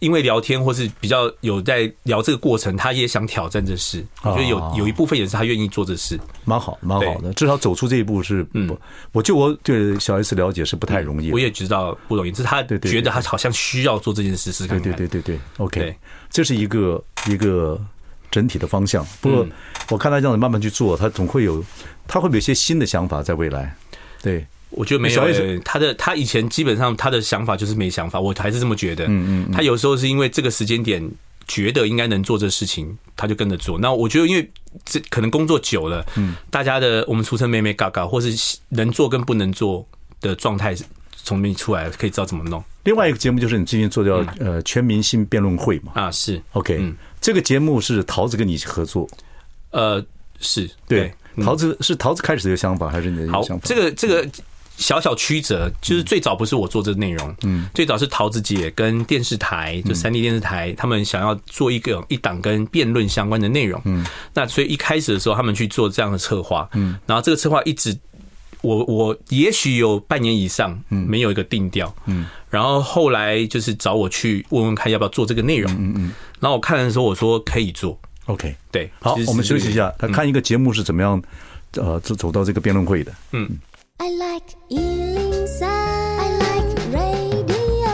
[0.00, 4.04] 因为聊天或是比较有在聊这个过程，他也想挑战这事。
[4.22, 7.32] 我觉得有有一部分也是他愿意做这事，蛮好，蛮好的。
[7.32, 8.76] 至少走出这一步是，嗯，
[9.12, 11.32] 我就我对小 S 了解是不太容易。
[11.32, 14.92] 我也知道不容易，是他觉得他好像需要做这件事，试看看。
[14.92, 15.96] 对对对对对，OK，
[16.30, 17.80] 这是一个一个
[18.30, 19.04] 整体的方向。
[19.20, 19.46] 不过
[19.90, 21.64] 我看他这样子慢慢去做，他总会有，
[22.06, 23.76] 他会不会有一些新的想法在未来？
[24.22, 24.46] 对。
[24.70, 29.06] 我觉得没有、欸，他的他以前基本上他的想法就是没想法，我还是这么觉得。
[29.06, 31.02] 嗯嗯，他有时候是因为这个时间点
[31.46, 33.78] 觉得应该能做这事情，他就跟着做。
[33.78, 34.50] 那我觉得因为
[34.84, 39.86] 这可能工作久了，嗯，大家的我们俗称“妹妹嘎嘎”或是能做跟不能做
[40.20, 40.76] 的状态
[41.16, 42.62] 从里出来，可以知道怎么弄。
[42.84, 45.92] 另外一个节目就是你最近做的呃全明星辩论会嘛？
[45.94, 49.08] 啊，是 OK，这个节目是桃子跟你合作，
[49.70, 50.04] 呃，
[50.40, 51.10] 是对，
[51.42, 53.60] 桃子是桃子开始的想法，还是你的想法？
[53.64, 54.28] 这个这个。
[54.78, 67.98] 小小曲折，就是最早不是我做这个内容，嗯，最早是桃子姐跟电视台，就三 D 电视台，他们想要做一个一档跟辩论相关的内容，嗯，那所以一开始的时候，他们去做这样的策划，嗯，然后这个策划一直，
[68.62, 81.20] 我我也许有半年以上，嗯，没有一个定调，嗯，然后后来就是找我去问问看要不要做这个内容，嗯嗯，然后我看的时候我说可以做，OK，对，好，我们休息一下，他看一个节目是怎么样，
[81.72, 83.50] 呃，走走到这个辩论会的，嗯。
[84.00, 87.90] I like 103, I like radio。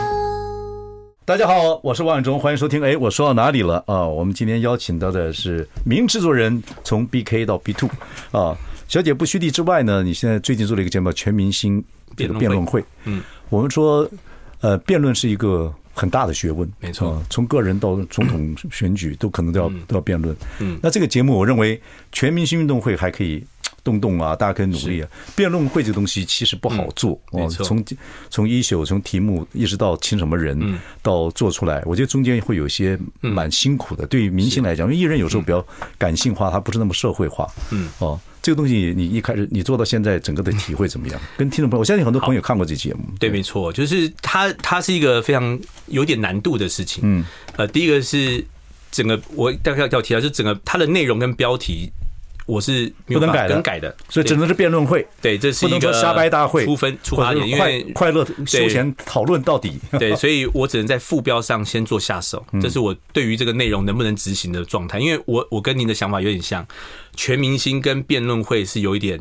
[1.25, 2.79] 大家好，我是王永忠，欢迎收听。
[2.83, 4.05] 哎，我说到哪里了啊？
[4.05, 7.89] 我们今天邀请到的是名制作人，从 BK 到 B Two
[8.31, 8.55] 啊。
[8.87, 11.83] 小姐不虚地之外呢，你现在最近做了一个节目《全明星
[12.15, 12.81] 这个辩论会》。
[13.05, 14.07] 嗯，我们说，
[14.61, 20.35] 呃，辩论是一个很大的学问，没错，从个人到总统选举都可能都要都要辩论。
[20.59, 21.81] 嗯，那这个节目，我认为
[22.11, 23.43] 全明星运动会还可以。
[23.83, 25.07] 动动啊，大家可以努力啊！
[25.35, 27.85] 辩论会这个东西其实不好做哦，从
[28.31, 30.59] 从一宿从题目一直到请什么人，
[31.03, 34.03] 到做出来，我觉得中间会有些蛮辛苦的。
[34.07, 35.63] 对于明星来讲，因为艺人有时候比较
[35.99, 37.47] 感性化，他不是那么社会化。
[37.71, 41.19] 嗯，哦，这个东西你一开始你做到现在，整个的体会怎么样？
[41.35, 42.99] 跟听众朋友，我相信很多朋友看过这节目。
[43.19, 47.01] 对，没错，就是它它是一个非常有点难度的事情。
[47.03, 48.45] 嗯，呃，第一个是
[48.91, 51.91] 整个我大概要要提到，就整个它的内容跟标题。
[52.45, 55.05] 我是不能改更改的，所以只能是辩论会。
[55.21, 59.79] 对，这是一个瞎掰大会，出分出发点，因为快乐休闲讨论到底。
[59.99, 64.99] 对， 所以我只能在副标上先做下手，这是我对于这个内容能不能执行的状态。
[64.99, 66.65] 因为我我跟您的想法有点像，
[67.15, 69.19] 全明星跟辩论会是有一点。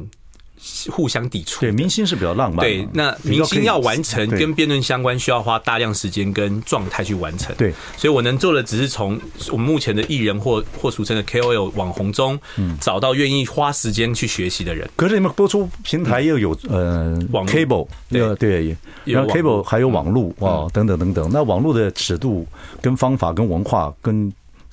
[0.90, 1.60] 互相抵触。
[1.60, 2.64] 对，明星是比较浪漫。
[2.64, 7.54] 对，那明星要完成跟辩论相关，需要花大量时间跟状态去完成。
[7.56, 12.38] 对，所以我能做的只是从我们目前的艺人或或俗称的 KOL 网红中，
[12.80, 14.88] 找到愿意花时间去学习的人。
[14.96, 21.30] 可是你们播出平台又有呃网 cable，对对，然后 cable 还有网络啊等等等等。
[21.32, 22.46] 那网络的尺度
[22.80, 24.32] 跟方法跟文化跟。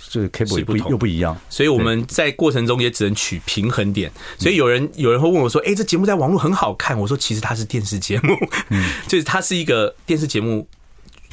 [0.10, 4.12] 这个 cable 也不又不一样，所以我们在过程中也只能取平衡点。
[4.38, 8.36] 所以有人有人会问我说：“哎，这节目在网络很好看。”我说：“其实它是电视节目，
[9.08, 10.68] 就是它是一个电视节目，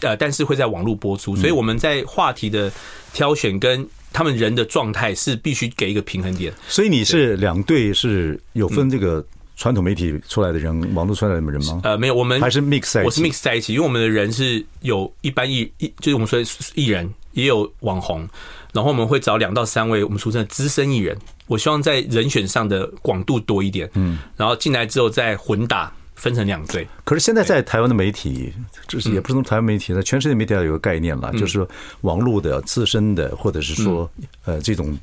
[0.00, 1.34] 呃，但是会在网络播出。
[1.34, 2.70] 所以我们在话题的
[3.12, 6.52] 挑选跟他们人的状态是必须给一个平衡点。
[6.68, 9.24] 所以你是两队是有分这个
[9.56, 11.80] 传统媒体出来的人，网络出来的人吗？
[11.82, 13.06] 呃，没有，我们还是 mix 在一起。
[13.06, 16.38] 我是 mix 在一起，因为我们的人是有一般艺艺，就是我们说
[16.74, 18.28] 艺人，也有网红。
[18.72, 26.86] 然后我们会找两到三位我们俗称的资深艺人，我希望在人选上的广度多一点，嗯，然后进来之后再混打，分成两队。
[27.02, 28.52] 可是现在在台湾的媒体，
[28.86, 31.66] 就是也不是从台湾媒体，在全世界媒体要有个概念了，就是
[32.02, 34.08] 网络的资深的，或者是说
[34.44, 34.96] 呃这种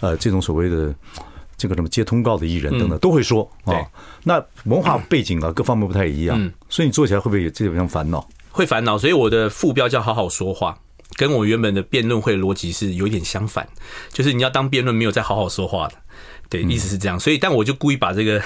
[0.00, 0.92] 呃这种所谓的
[1.56, 3.74] 这个什么接通告的艺人等等都会说啊。
[4.24, 8.28] 那文化背景啊各方面不太一样，所以你做起来会不会有这种烦恼？
[8.50, 10.76] 会烦恼，所以我的副标叫好好说话。
[11.16, 13.66] 跟我原本的辩论会逻辑是有一点相反，
[14.12, 15.94] 就是你要当辩论没有再好好说话的，
[16.48, 17.18] 对，意思是这样。
[17.18, 18.42] 所以，但我就故意把这个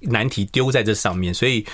[0.00, 1.64] 难题丢在这上面，所以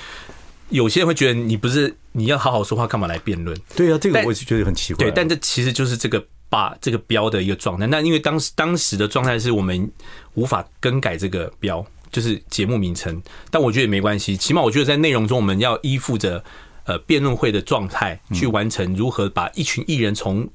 [0.70, 3.56] 有些人会觉得你不是你要好好说话，干嘛来辩论？
[3.74, 5.04] 对啊，这个我就觉得很奇怪。
[5.04, 7.86] 对，但这其实就是这个把这个标的一个状态。
[7.86, 9.90] 那因为当时当时的状态是我们
[10.34, 13.22] 无法更改这个标，就是节目名称。
[13.50, 16.42] 但我觉得也没关系，起码我觉得在内容中我们要依附着
[16.84, 20.48] 呃辩论会的状态去完成，如何把一群艺人从。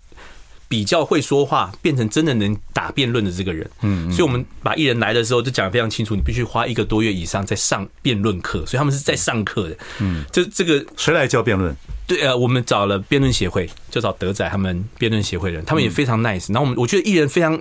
[0.72, 11.76] 比较会说话，变成真的能打辩论的这个人，嗯，所以我们把艺人来的时候就讲得非常清楚，你必须花一个多月以上在上辩论课，所以他们是在上课的，嗯，这这个谁来教辩论？
[12.06, 17.60] 对，呃，我们找了辩论协会，就找德仔他们辩论协会的人，他们也非常 nice，然后我们我觉得艺人非常。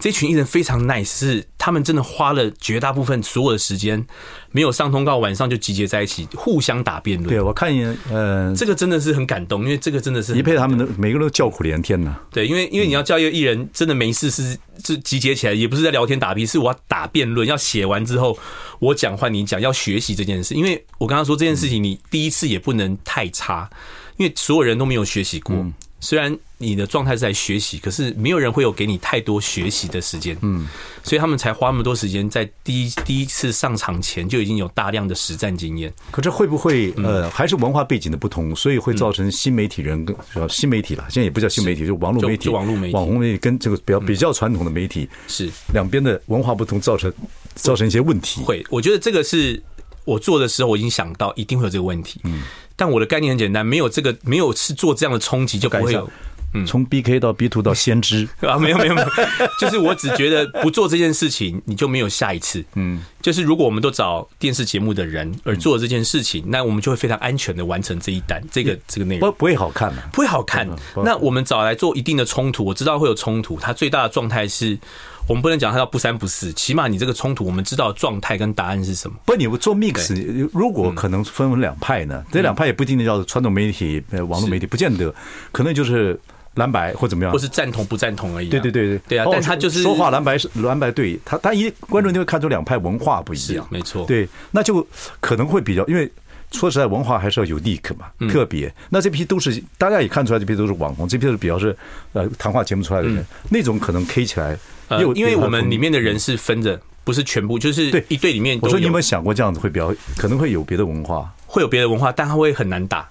[0.00, 4.04] 这群艺人非常 nice，是他们真的花了绝大部分所有的时间，
[4.50, 7.28] 没有上通告，晚上就集结在一起，互相打辩论。
[7.28, 12.16] 对，我看一眼，呃，这个真的是很感动，因为这个真的是一配他们的每个人都叫苦连天呐。
[12.30, 18.36] 对，因为因为你要叫一个艺人真的没事是是集结起来，也不是在聊天打屁，是我要打辩论，要写完之后
[18.80, 20.54] 我讲换你讲，要学习这件事。
[20.54, 23.70] 因为我刚刚说这件事情，你第一次也不能太差，
[24.16, 25.56] 因为所有人都没有学习过。
[26.04, 30.68] 虽然你的状态是在学习，可是没有人会有给你太多学习的时间，嗯，
[31.02, 35.90] 所以他们才花那么多时间在第一第一次上场前就已经有大量的实战经验。
[36.10, 40.14] 可这会不会呃，还是文化背景的不同，所以会造成新媒体人跟
[40.48, 45.50] 新媒体了，现在也不叫新媒体，就网络媒体、网络媒体、网红媒体跟这个比较比较传统的媒体是。
[45.72, 47.12] 两边的文化不同，造成
[47.54, 48.42] 造成一些问题。
[48.42, 49.60] 会，我觉得这个是
[50.04, 52.42] 我做的时候我已经想到一定会有这个问题，嗯。
[52.76, 56.10] 但我的概念很简单，没有这个，没有是做这样的冲击，就不会有。
[56.56, 59.08] 嗯，从 B K 到 B Two 到 先知啊，没有没有没有，
[59.58, 62.64] 就是我只觉得不做这件事情，你就没有下一次。
[62.74, 70.04] 嗯，就是如果我们都找电视节目的人而做这件事情，那我们就会非常安全的完成这一单，这个这个内容不不会好看嘛？
[70.12, 70.68] 不会好看。
[71.04, 74.78] 那我们找来做一定的冲突，我知道会有冲突，它最大的状态是。
[75.26, 79.16] 我们不能讲它叫不三不四，起码你这个冲突，我们知道状态跟答案是什么。
[79.24, 82.22] 不，你做 mix，如果可能分为两派呢？
[82.30, 85.12] 这两派也不一定叫传统媒体、呃网络媒体，不见得，
[85.50, 86.18] 可能就是
[86.56, 88.50] 蓝白或怎么样，或是赞同不赞同而已。
[88.50, 89.26] 对对对对，对啊。
[89.32, 94.04] 但他就是说话蓝白是蓝白对，他他一观众就会看出两派文化不一样，没错。
[94.06, 94.86] 对，那就
[95.20, 96.10] 可能会比较，因为
[96.52, 98.72] 说实在，文化还是要有 unique 嘛，特别。
[98.90, 101.74] 那这批都是大家也看出来，这批都是网红，这批是比较是
[102.12, 104.58] 呃谈话节目出来的人，那种可能 K 起来。
[104.88, 108.58] 呃，因为我们里面的人是分着，不是全部，就是对一队里面。
[108.62, 113.08] 我说你有没有想过这样子会比较可能会有别的文化，会有别的文化，但它会很难打。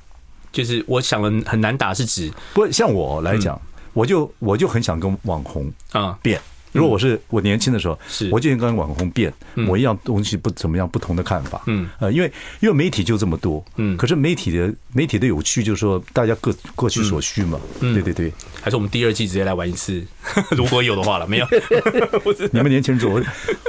[0.51, 3.59] 就是我想了很难打是指，不像我来讲，
[3.93, 6.39] 我就我就很想跟网红啊变。
[6.73, 8.29] 如果我是我年轻的时候，是。
[8.31, 9.31] 我就应该跟网红变，
[9.67, 11.62] 我一样东西不怎么样，不同的看法。
[11.67, 17.59] 嗯，呃，因为因为媒体就这么多，嗯，可是媒体的媒体的有趣就是说大家各各取所需嘛。
[17.79, 17.93] 嗯。
[17.93, 20.03] 对对对，还是我们第二季直接来玩一次，
[20.51, 21.47] 如果有的话了，没有。
[22.51, 23.23] 你们年轻人做，我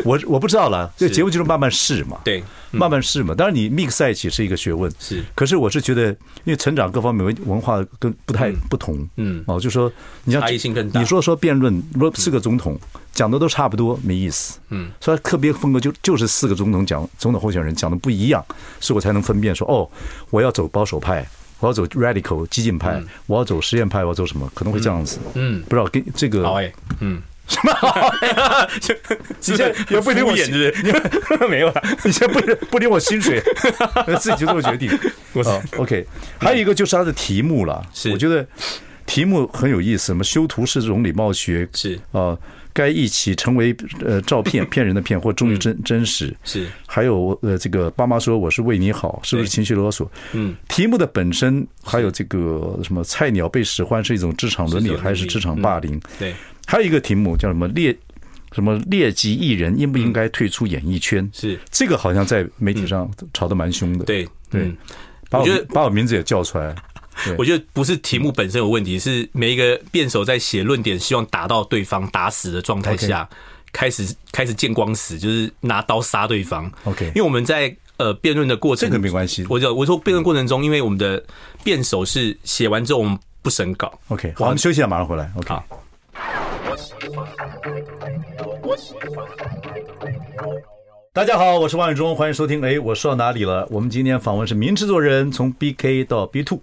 [0.05, 2.43] 我我不知道了，这节目就是慢慢试嘛，对，
[2.75, 3.35] 慢慢试嘛。
[3.35, 5.23] 当然你 mix 在一起是一个学问，是。
[5.35, 6.11] 可是我是觉得，
[6.45, 9.91] 因为成长各方面文文化跟不太不同，嗯，哦，就说
[10.25, 11.01] 你要差异性更大。
[11.01, 12.79] 你说说辩论，如果四个总统。
[13.15, 14.59] 讲的都差不多，没意思。
[14.71, 18.45] 嗯，所以特别风格就就是四个总统讲总统候选人讲的不一样，
[18.81, 19.89] 所以我才能分辨说，哦，
[20.31, 21.25] 我要走保守派，
[21.61, 24.51] 我要走 radical 激进派，我要走实验派，我要走什么？
[24.53, 25.21] 可能会这样子。
[25.35, 26.43] 嗯，不知道跟这个。
[26.43, 28.11] 好哎，嗯，什么好？
[28.75, 31.49] 你现在也不领我演是不是？
[31.49, 33.43] 没有了，你现在不不领我薪水，
[34.21, 34.91] 自己就这么决定。
[35.35, 36.07] 哦，OK，
[36.39, 38.47] 还有一个就是他的题目了，是我觉得
[39.07, 42.37] 题目很有意思，什么修图是这种礼貌学是啊。
[42.77, 43.73] 该一起成为
[44.05, 50.11] 呃照片 骗人的骗或忠于真真实是，还有呃这个爸妈说我是为你好，是不是情绪勒索？
[50.33, 56.01] 嗯，题目的本身还有这个什么菜鸟被使唤是一种职场伦理还是职场霸凌？
[56.19, 56.35] 对，
[56.67, 57.97] 还有一个题目叫什么劣
[58.53, 61.29] 什么劣迹艺人应不应该退出演艺圈？
[61.33, 64.05] 是这个好像在媒体上吵得蛮凶的。
[64.05, 64.73] 对对，
[65.29, 66.75] 把我把我名字也叫出来。
[67.39, 73.29] 我觉得不是题目本身有问题，是每一个辩手在写论点，希望打到对方打死的状态下，
[73.73, 76.71] 开始开始见光死，就是拿刀杀对方。
[76.83, 79.47] OK，因为我们在呃辩论的过程，这个没关系。
[79.49, 81.25] 我就我说辩论过程中，因为我们的
[81.63, 83.97] 辩手是写完之后我们不审稿。
[84.09, 85.31] OK，好，我们休息一下，马上回来。
[85.37, 85.55] OK。
[91.13, 92.63] 大家好，我是王伟忠，欢迎收听。
[92.65, 93.67] 哎，我说到哪里了？
[93.71, 96.61] 我们今天访问是名制作人，从 BK 到 B Two。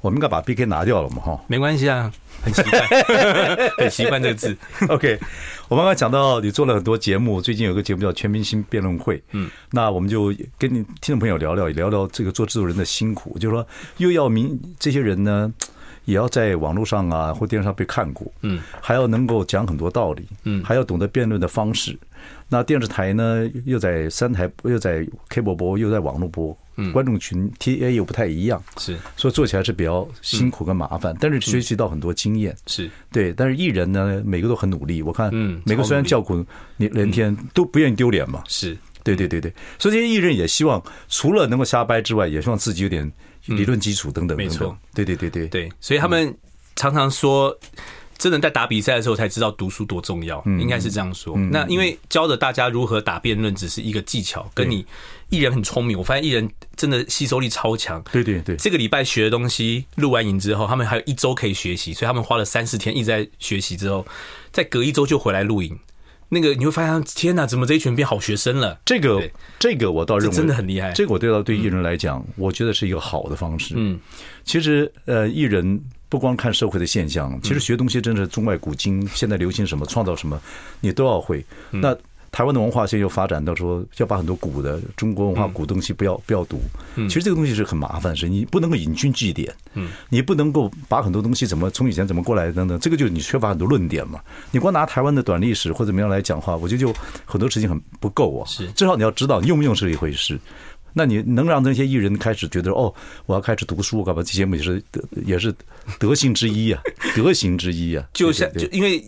[0.00, 1.16] 我们应该把 BK 拿掉了嘛？
[1.22, 2.12] 哈，没关系啊，
[2.42, 2.82] 很习惯，
[3.78, 4.56] 很习惯这个字。
[4.88, 5.18] OK，
[5.68, 9.18] 我们刚刚讲到你做了很多节目，最近有个节目叫《全明星辩论会》。
[9.32, 13.66] 嗯，那我们就跟你听众朋友聊聊，聊聊这个做制作人的辛苦，就是说
[13.96, 15.52] 又要明这些人呢，
[16.08, 21.96] 也要在网络上啊或电视上被看过，嗯，还要能够讲很多道理，嗯，还要懂得辩论的方式。
[22.48, 26.56] 那电视台呢，又在三台，又在 K 播播，又在网络播。
[26.76, 26.90] 嗯。
[26.92, 32.88] 观众群 TA 又不太一样，是，所以做起来是比较辛苦跟麻烦，但是学习到很多经验，是。
[33.12, 33.30] 对。
[33.34, 36.42] 但是艺人呢，每个都很努力，我看，嗯每个虽然叫苦
[36.78, 38.74] 连天，都不愿意丢脸嘛，是。
[39.04, 39.52] 对对对对。
[39.78, 43.10] 所以这些艺人也希望除了能够瞎掰之外，也希望自己有点
[43.48, 45.72] 理论基础等等，没错，对对对对对。
[45.80, 46.36] 所以他们
[46.76, 47.58] 常常说。
[48.18, 51.36] 真的在打比赛的时候才知道读书多重要，应该是这样说。
[51.36, 54.84] 那因为教着大家如何打辩论只是一个技巧，跟你
[55.28, 58.02] 艺人很聪明，我发现艺人真的吸收力超强。
[58.10, 64.04] 对对对，这个礼拜学的东西录完影之后，他们还有一周可以学习，所以他们花了三四天一直在学习，之后
[64.50, 65.78] 再隔一周就回来录影。
[66.28, 68.78] 那个你会发现，天哪，怎么这一群变好学生了？
[68.84, 69.22] 这个
[69.58, 70.92] 这个我倒认为真的很厉害。
[70.92, 73.74] 这个我对到对艺人来讲，我觉得是一个好的方式。
[73.76, 73.98] 嗯，
[74.44, 75.80] 其实呃，艺人。
[76.10, 80.40] 不光看社会的现象，其实学东西真的是中外古今，现在流行什么，创造什么，
[80.80, 81.44] 你都要会。
[81.70, 81.94] 那
[82.30, 86.60] 台湾的文化现在又发展到说，要把很多古的中国文化古东西不要不要读。
[86.94, 89.52] 其实这个东西是很麻烦的事，你不能够引经据典，
[90.08, 94.20] 你不能够把很多东西怎么从以前怎么过来等等，这个就是你缺乏很多论点嘛。
[94.50, 98.46] 你光拿台湾的短历史或者怎么样来讲话，我觉得就很多事情很不够啊。
[98.46, 100.38] 是，至少你要知道用不用是一回事。
[100.94, 102.92] 那你能让那些艺人开始觉得哦，
[103.26, 104.22] 我要开始读书，干嘛？
[104.22, 105.54] 这节目也是德，也是
[105.98, 106.80] 德行之一啊，
[107.14, 108.04] 德行之一啊。
[108.14, 109.04] 就像就因为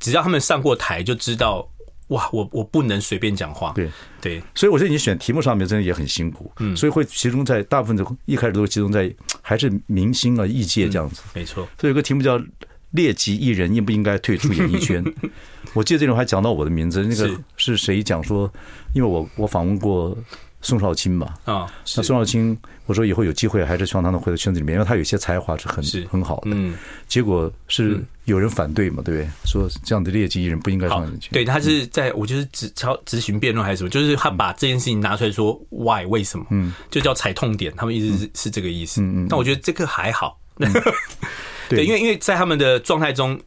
[0.00, 1.68] 只要他们上过台，就知道
[2.08, 3.72] 哇，我我不能随便讲话。
[3.74, 3.88] 对
[4.20, 6.50] 对，所以我觉得你选题目上面真的也很辛苦。
[6.58, 11.22] 嗯，所以会集中在大部分的，一开始都集中在还是明星啊、艺界这样子。
[11.34, 11.68] 没错。
[11.80, 12.40] 所以有个题目叫
[12.92, 15.04] “劣迹艺人应不应该退出演艺圈”。
[15.74, 18.50] 我记得这种还讲到我的名字，那个是谁讲说？
[18.94, 20.16] 因为我我访问过。
[20.60, 22.56] 宋少卿嘛，啊，那宋少卿，
[22.86, 26.50] 我说以后有机会还是希望他能回到圈子里面，因为他有些才华是很很好的。
[26.52, 29.28] 嗯，结果是有人反对嘛，对不对？
[29.44, 31.30] 说这样的劣迹艺人不应该上进去。
[31.30, 39.00] 对，他是在我就是执超执行辩论还是什么，就是他把这件事情拿出来说 why 为什么，嗯，就叫踩痛点，他们一直是是这个意思。
[39.00, 40.38] 嗯嗯，但我觉得这个还好。
[41.68, 43.38] 对，因为因为在他们的状态中，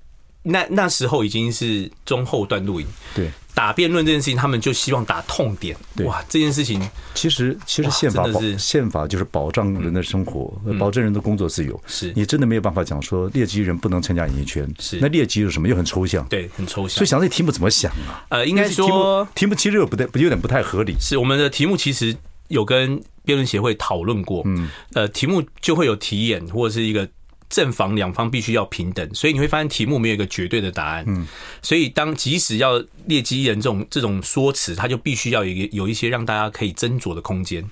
[0.43, 2.87] 那那时候已经是中后段录影。
[3.13, 3.29] 对。
[3.53, 5.75] 打辩论这件事情，他们就希望打痛点。
[6.05, 6.81] 哇，这件事情
[7.13, 11.79] 其实其实宪法保宪法就是保障人的生活，保证人的工作自由。
[11.85, 14.67] 是你真的没有办法讲说劣迹人不能参加演艺圈。
[14.79, 15.67] 是那劣迹是什么？
[15.67, 16.25] 又很抽象。
[16.27, 16.97] 对，很抽象。
[16.97, 18.25] 所以想这题目怎么想啊？
[18.29, 20.95] 呃，应该说题目其实有不太有点不太合理。
[20.99, 22.15] 是我们的题目其实
[22.47, 24.41] 有跟辩论协会讨论过。
[24.45, 27.07] 嗯，呃，题目就会有题眼或者是一个。
[27.51, 31.03] 正反两方必须要平等，所以你会发现题目没有一个绝对的答案。
[31.05, 31.27] 嗯，
[31.61, 37.63] 所以当即使要劣迹艺人这种这种说辞，他就必须要有一个有一些让大家可以斟酌的空间。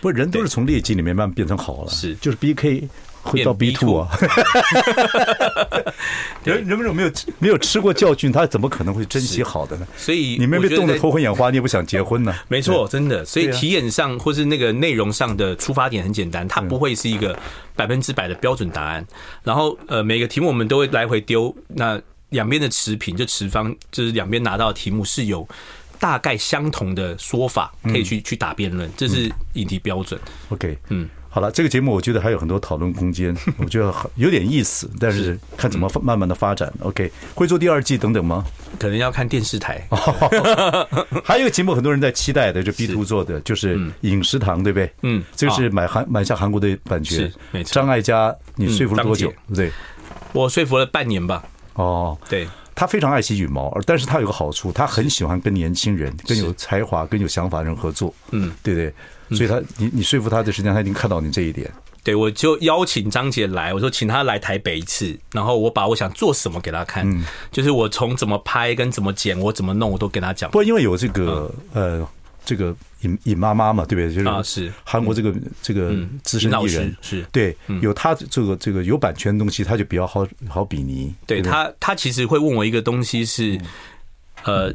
[0.00, 2.88] 不，人都是从劣迹里面慢慢变成好了，是就是 B K。
[3.30, 4.08] 会到 B two 啊！
[6.44, 9.86] 人人们有没有没有吃过教训，他怎么可能会珍惜好的呢？
[9.96, 12.34] 所以你们被冻得头昏眼花，你也不想结婚呢？
[12.48, 13.24] 没错，真的。
[13.24, 17.38] 所以题眼上或是那个内容上的出发点很简单，它不会是一个
[17.76, 19.06] 百分之百的标准答案。
[19.42, 22.00] 然后呃，每个题目我们都会来回丢，那
[22.30, 25.46] 两边的持平就持方，就是两边拿到的题目是有
[25.98, 30.18] 大概相同的说法，可以去去打辩论，这是引题标准。
[30.48, 31.08] OK，嗯。
[31.32, 36.72] 好了，这个节目我觉得还有很多讨论空间， 我觉得有点意思，但是看怎么慢慢的发展。
[36.80, 38.44] OK，会做第二季等等吗？
[38.80, 39.80] 可能要看电视台。
[41.22, 44.92] 还有一个节目很多人在期待的，就 B Two 做的，就是《饮食堂》，对不对？
[45.02, 47.32] 嗯，这个是买韩买下韩国的版权。
[47.52, 47.74] 没错。
[47.74, 49.32] 张艾嘉，你说服了多久？
[49.54, 49.70] 对，
[50.32, 51.44] 我说服了半年吧。
[51.74, 58.12] 哦，对，他非常爱惜羽毛，但是他有个好处，他很喜欢跟年轻人、跟有才华、跟有想法的人合作。
[58.32, 58.92] 嗯，对对。
[59.32, 61.70] 所以他，你你说服他的时间，他已经看到你这一点。
[62.02, 67.22] 对，我就邀请张杰来，我说请他来台北一次，然后我把我想做什么给他看，嗯，
[67.52, 70.50] 就是我从怎么拍跟怎么剪，我怎么弄，我都跟他讲。
[70.50, 72.08] 不过，因为有这个呃，
[72.44, 74.14] 这个尹尹妈妈嘛，对不对？
[74.14, 81.14] 就是啊，是韩国这个这个资深艺人，是对，有他这个这个有版权的东西，他就比较好好比拟。
[81.26, 83.60] 对他，他其实会问我一个东西是，
[84.44, 84.74] 呃。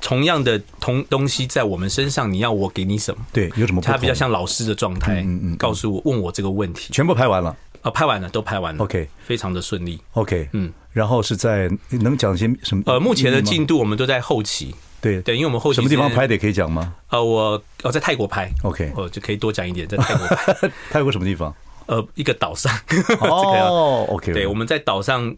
[0.00, 3.24] 同样的同东西在我们身上，你要我给你什么？
[3.32, 3.80] 对，有什么？
[3.80, 6.92] 他比较像老师的状态，嗯嗯，告诉我问我这个问题。
[6.92, 8.82] 全部拍完了啊，拍完了，都拍完了。
[8.82, 10.00] OK，非常的顺利。
[10.12, 12.82] OK，嗯，然后是在能讲些什么？
[12.86, 14.74] 呃，目前的进度我们都在后期。
[15.00, 16.94] 对对，因为我们后期什么地方拍的可以讲吗？
[17.10, 18.50] 呃，我我在泰国拍。
[18.62, 20.70] OK，我就可以多讲一点，在 泰国拍。
[20.90, 21.54] 泰国什么地方？
[21.86, 22.74] 呃，一个岛上。
[23.20, 25.36] 哦， OK，对，我们在岛上。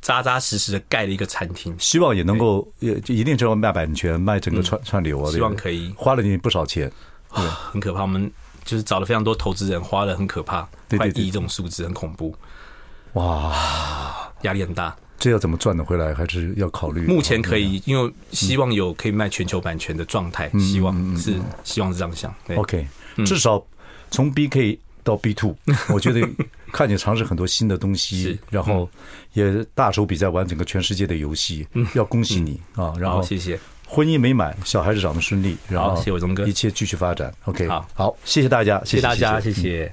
[0.00, 5.30] 扎扎实实的盖了一个餐厅，希望也能够也一定程度卖版权，卖整个串串流啊。
[5.30, 6.90] 希望可以花了你不少钱，
[7.28, 8.02] 很可怕。
[8.02, 8.30] 我们
[8.64, 12.34] 就是找了非常多投资人，花了很可怕，快一亿这种数字很恐怖。
[13.14, 14.96] 哇，压力很大。
[15.18, 16.14] 这要怎么赚得回来？
[16.14, 17.06] 还是要考虑。
[17.06, 22.34] 目前可以，因为希望有可以卖全球版权的状态，希望是希望是这样想。
[22.56, 22.88] OK，
[23.26, 23.62] 至少
[24.10, 25.54] 从 BK 到 B Two，
[25.92, 26.20] 我觉得
[26.72, 28.88] 看你尝试很多新的东西，然后
[29.32, 32.92] 也大手笔在玩整个全世界的游戏，要恭喜你啊！
[32.98, 36.02] 然后谢谢，婚姻美满，小孩子长得顺利，然后
[36.46, 37.32] 一切继续发展。
[37.44, 39.92] OK，好，好，谢谢大家，谢谢大家，谢谢。